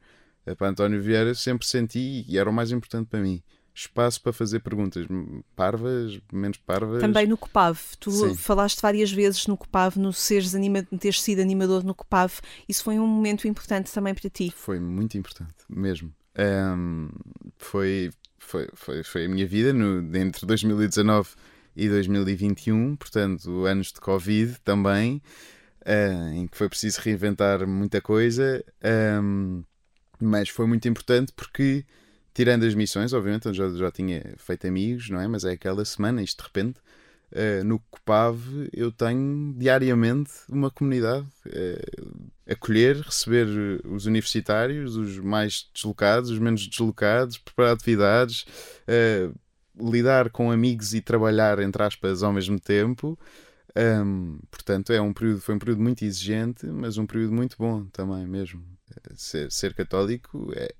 para 0.58 0.70
António 0.70 1.02
Vieira, 1.02 1.34
sempre 1.34 1.66
senti, 1.66 2.26
e 2.28 2.38
era 2.38 2.50
o 2.50 2.54
mais 2.54 2.72
importante 2.72 3.08
para 3.08 3.20
mim, 3.20 3.42
espaço 3.74 4.22
para 4.22 4.32
fazer 4.32 4.60
perguntas 4.60 5.08
parvas, 5.56 6.20
menos 6.32 6.58
parvas. 6.58 7.02
Também 7.02 7.26
no 7.26 7.38
COPAV. 7.38 7.80
Tu 8.00 8.12
Sim. 8.12 8.36
falaste 8.36 8.80
várias 8.82 9.12
vezes 9.12 9.48
no 9.48 9.58
COPAV, 9.58 9.98
no 9.98 10.14
seres 10.14 10.54
anima 10.54 10.84
teres 11.00 11.22
sido 11.22 11.42
animador 11.42 11.84
no 11.84 11.96
COPAV. 11.96 12.34
Isso 12.68 12.84
foi 12.84 13.00
um 13.00 13.08
momento 13.08 13.48
importante 13.48 13.92
também 13.92 14.14
para 14.14 14.30
ti. 14.30 14.54
Foi 14.56 14.80
muito 14.80 15.18
importante, 15.18 15.56
mesmo. 15.68 16.14
Ahm, 16.36 17.10
foi, 17.58 18.12
foi, 18.38 18.68
foi, 18.74 19.04
foi 19.04 19.26
a 19.26 19.30
minha 19.30 19.48
vida 19.48 19.74
no, 19.74 20.16
entre 20.16 20.46
2019 20.46 21.30
e 21.76 21.90
2021, 21.90 22.96
portanto, 22.96 23.66
anos 23.66 23.92
de 23.92 24.00
Covid 24.00 24.60
também, 24.64 25.22
ah, 25.86 26.32
em 26.34 26.48
que 26.48 26.58
foi 26.58 26.70
preciso 26.70 27.02
reinventar 27.02 27.68
muita 27.68 28.00
coisa, 28.00 28.64
ahm, 28.84 29.64
mas 30.24 30.50
foi 30.50 30.66
muito 30.66 30.88
importante 30.88 31.34
porque 31.36 31.86
tirando 32.34 32.64
as 32.66 32.74
missões, 32.74 33.14
obviamente, 33.14 33.54
já, 33.54 33.70
já 33.70 33.92
tinha 33.92 34.34
feito 34.38 34.68
amigos, 34.68 35.10
não 35.10 35.20
é? 35.20 35.28
Mas 35.28 35.44
é 35.46 35.52
aquela 35.52 35.86
semana, 35.86 36.22
isto 36.22 36.40
de 36.40 36.44
repente, 36.48 36.80
uh, 37.32 37.64
no 37.64 37.80
COPAV, 37.92 38.70
eu 38.74 38.92
tenho 38.92 39.54
diariamente 39.58 40.32
uma 40.50 40.72
comunidade. 40.72 41.28
Uh, 41.46 42.32
acolher, 42.50 42.98
receber 42.98 43.48
os 43.86 44.06
universitários, 44.06 44.96
os 44.96 45.18
mais 45.20 45.70
deslocados, 45.74 46.30
os 46.30 46.40
menos 46.40 46.68
deslocados, 46.68 47.38
preparar 47.38 47.74
atividades, 47.74 48.46
uh, 48.88 49.34
lidar 49.92 50.30
com 50.30 50.52
amigos 50.52 50.94
e 50.94 51.02
trabalhar, 51.02 51.60
entre 51.60 51.84
aspas, 51.84 52.24
ao 52.24 52.34
mesmo 52.34 52.60
tempo. 52.60 53.18
Um, 53.76 54.40
portanto, 54.52 54.94
é 54.94 55.02
um 55.02 55.14
período, 55.14 55.42
foi 55.42 55.56
um 55.56 55.60
período 55.60 55.82
muito 55.82 56.04
exigente, 56.06 56.66
mas 56.68 56.98
um 56.98 57.06
período 57.06 57.34
muito 57.34 57.56
bom 57.58 57.86
também 57.86 58.26
mesmo. 58.28 58.73
Ser, 59.16 59.52
ser 59.52 59.74
católico 59.74 60.52
é, 60.56 60.74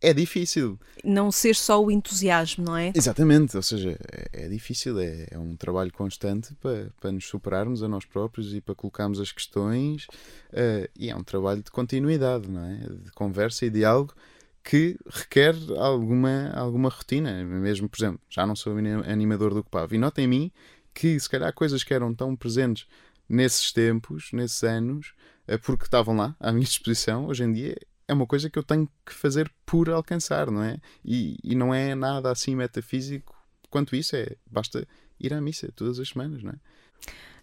é 0.00 0.12
difícil. 0.12 0.78
Não 1.04 1.32
ser 1.32 1.54
só 1.54 1.82
o 1.82 1.90
entusiasmo, 1.90 2.64
não 2.64 2.76
é? 2.76 2.92
Exatamente, 2.94 3.56
ou 3.56 3.62
seja, 3.62 3.98
é, 4.12 4.44
é 4.44 4.48
difícil, 4.48 4.98
é, 4.98 5.28
é, 5.30 5.38
um 5.38 5.56
trabalho 5.56 5.92
constante 5.92 6.54
para, 6.54 6.90
para 7.00 7.12
nos 7.12 7.26
superarmos 7.26 7.82
a 7.82 7.88
nós 7.88 8.04
próprios 8.04 8.54
e 8.54 8.60
para 8.60 8.74
colocarmos 8.74 9.20
as 9.20 9.32
questões, 9.32 10.04
uh, 10.52 10.88
e 10.98 11.10
é 11.10 11.16
um 11.16 11.24
trabalho 11.24 11.62
de 11.62 11.70
continuidade, 11.70 12.48
não 12.48 12.64
é? 12.64 12.76
De 13.04 13.10
conversa 13.12 13.66
e 13.66 13.70
diálogo 13.70 14.14
que 14.62 14.98
requer 15.08 15.54
alguma, 15.78 16.50
alguma 16.50 16.88
rotina. 16.88 17.44
Mesmo, 17.44 17.88
por 17.88 17.98
exemplo, 17.98 18.20
já 18.28 18.44
não 18.44 18.56
sou 18.56 18.74
animador 19.06 19.54
do 19.54 19.62
COPAV 19.62 19.94
e 19.94 19.98
nota 19.98 20.20
em 20.20 20.26
mim 20.26 20.52
que 20.92 21.20
se 21.20 21.28
calhar 21.28 21.52
coisas 21.52 21.84
que 21.84 21.94
eram 21.94 22.12
tão 22.12 22.34
presentes 22.34 22.86
nesses 23.28 23.72
tempos, 23.72 24.30
nesses 24.32 24.64
anos, 24.64 25.12
porque 25.58 25.84
estavam 25.84 26.16
lá 26.16 26.34
à 26.40 26.50
minha 26.52 26.64
disposição, 26.64 27.26
hoje 27.26 27.44
em 27.44 27.52
dia 27.52 27.76
é 28.08 28.14
uma 28.14 28.26
coisa 28.26 28.48
que 28.48 28.58
eu 28.58 28.62
tenho 28.62 28.88
que 29.04 29.12
fazer 29.12 29.52
por 29.64 29.90
alcançar, 29.90 30.50
não 30.50 30.62
é? 30.62 30.78
E, 31.04 31.36
e 31.42 31.54
não 31.54 31.74
é 31.74 31.94
nada 31.94 32.30
assim 32.30 32.54
metafísico 32.54 33.34
quanto 33.70 33.96
isso, 33.96 34.16
é 34.16 34.36
basta 34.46 34.86
ir 35.20 35.34
à 35.34 35.40
missa 35.40 35.70
todas 35.74 35.98
as 35.98 36.08
semanas, 36.08 36.42
não 36.42 36.52
é? 36.52 36.56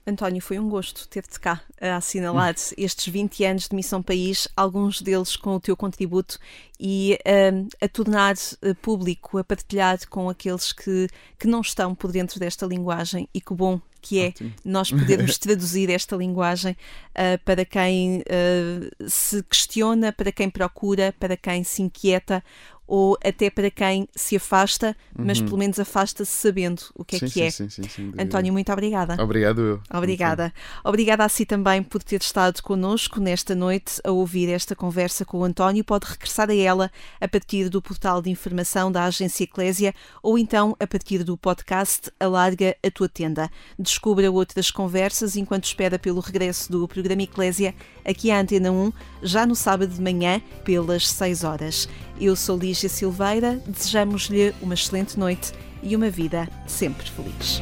António, 0.05 0.41
foi 0.41 0.59
um 0.59 0.67
gosto 0.67 1.07
ter-te 1.07 1.39
cá 1.39 1.61
a 1.79 1.95
assinalar 1.95 2.53
estes 2.77 3.07
20 3.07 3.45
anos 3.45 3.67
de 3.69 3.75
Missão 3.75 4.03
País, 4.03 4.47
alguns 4.55 5.01
deles 5.01 5.35
com 5.35 5.55
o 5.55 5.59
teu 5.59 5.77
contributo 5.77 6.37
e 6.79 7.17
uh, 7.25 7.67
a 7.81 7.87
tornar 7.87 8.35
uh, 8.35 8.75
público, 8.81 9.37
a 9.37 9.43
partilhar 9.43 9.97
com 10.09 10.29
aqueles 10.29 10.73
que, 10.73 11.07
que 11.39 11.47
não 11.47 11.61
estão 11.61 11.95
por 11.95 12.11
dentro 12.11 12.39
desta 12.39 12.65
linguagem 12.65 13.29
e 13.33 13.39
que 13.39 13.53
bom 13.53 13.79
que 14.03 14.19
é 14.19 14.27
Ótimo. 14.27 14.53
nós 14.65 14.91
podermos 14.91 15.37
traduzir 15.39 15.89
esta 15.89 16.17
linguagem 16.17 16.73
uh, 16.73 17.41
para 17.45 17.63
quem 17.63 18.19
uh, 18.19 19.09
se 19.09 19.41
questiona, 19.43 20.11
para 20.11 20.31
quem 20.31 20.49
procura, 20.49 21.15
para 21.17 21.37
quem 21.37 21.63
se 21.63 21.81
inquieta 21.81 22.43
ou 22.87 23.17
até 23.23 23.49
para 23.49 23.71
quem 23.71 24.07
se 24.15 24.35
afasta, 24.35 24.95
mas 25.17 25.39
uhum. 25.39 25.45
pelo 25.45 25.57
menos 25.57 25.79
afasta-se 25.79 26.31
sabendo 26.31 26.83
o 26.95 27.05
que 27.05 27.15
é 27.15 27.19
sim, 27.19 27.27
que 27.27 27.41
é. 27.41 27.49
Sim, 27.49 27.69
sim, 27.69 27.83
sim, 27.83 28.11
António, 28.17 28.51
muito 28.51 28.71
obrigada. 28.71 29.21
Obrigado 29.21 29.61
eu. 29.61 29.81
Obrigada. 29.93 30.53
Obrigada 30.83 31.23
a 31.23 31.29
si 31.29 31.45
também 31.45 31.81
por 31.81 32.03
ter 32.03 32.21
estado 32.21 32.61
connosco 32.61 33.19
nesta 33.19 33.55
noite 33.55 34.01
a 34.03 34.11
ouvir 34.11 34.49
esta 34.49 34.75
conversa 34.75 35.23
com 35.23 35.39
o 35.39 35.43
António. 35.43 35.83
Pode 35.83 36.05
regressar 36.05 36.49
a 36.49 36.55
ela 36.55 36.91
a 37.19 37.27
partir 37.27 37.69
do 37.69 37.81
portal 37.81 38.21
de 38.21 38.29
informação 38.29 38.91
da 38.91 39.05
Agência 39.05 39.43
Eclésia 39.43 39.93
ou 40.21 40.37
então 40.37 40.75
a 40.79 40.85
partir 40.85 41.23
do 41.23 41.37
podcast 41.37 42.11
Alarga 42.19 42.75
a 42.85 42.91
Tua 42.91 43.07
Tenda. 43.07 43.49
Descubra 43.79 44.31
outras 44.31 44.69
conversas 44.69 45.35
enquanto 45.35 45.65
espera 45.65 45.97
pelo 45.97 46.19
regresso 46.19 46.71
do 46.71 46.87
programa 46.87 47.23
Eclésia 47.23 47.73
aqui 48.05 48.29
à 48.31 48.39
Antena 48.39 48.71
1, 48.71 48.91
já 49.21 49.45
no 49.45 49.55
sábado 49.55 49.93
de 49.93 50.01
manhã, 50.01 50.41
pelas 50.63 51.09
6 51.09 51.43
horas. 51.43 51.87
Eu 52.19 52.35
sou 52.35 52.57
Lígia 52.57 52.89
Silveira, 52.89 53.61
desejamos-lhe 53.67 54.53
uma 54.61 54.73
excelente 54.73 55.17
noite 55.17 55.51
e 55.81 55.95
uma 55.95 56.09
vida 56.09 56.47
sempre 56.67 57.09
feliz. 57.09 57.61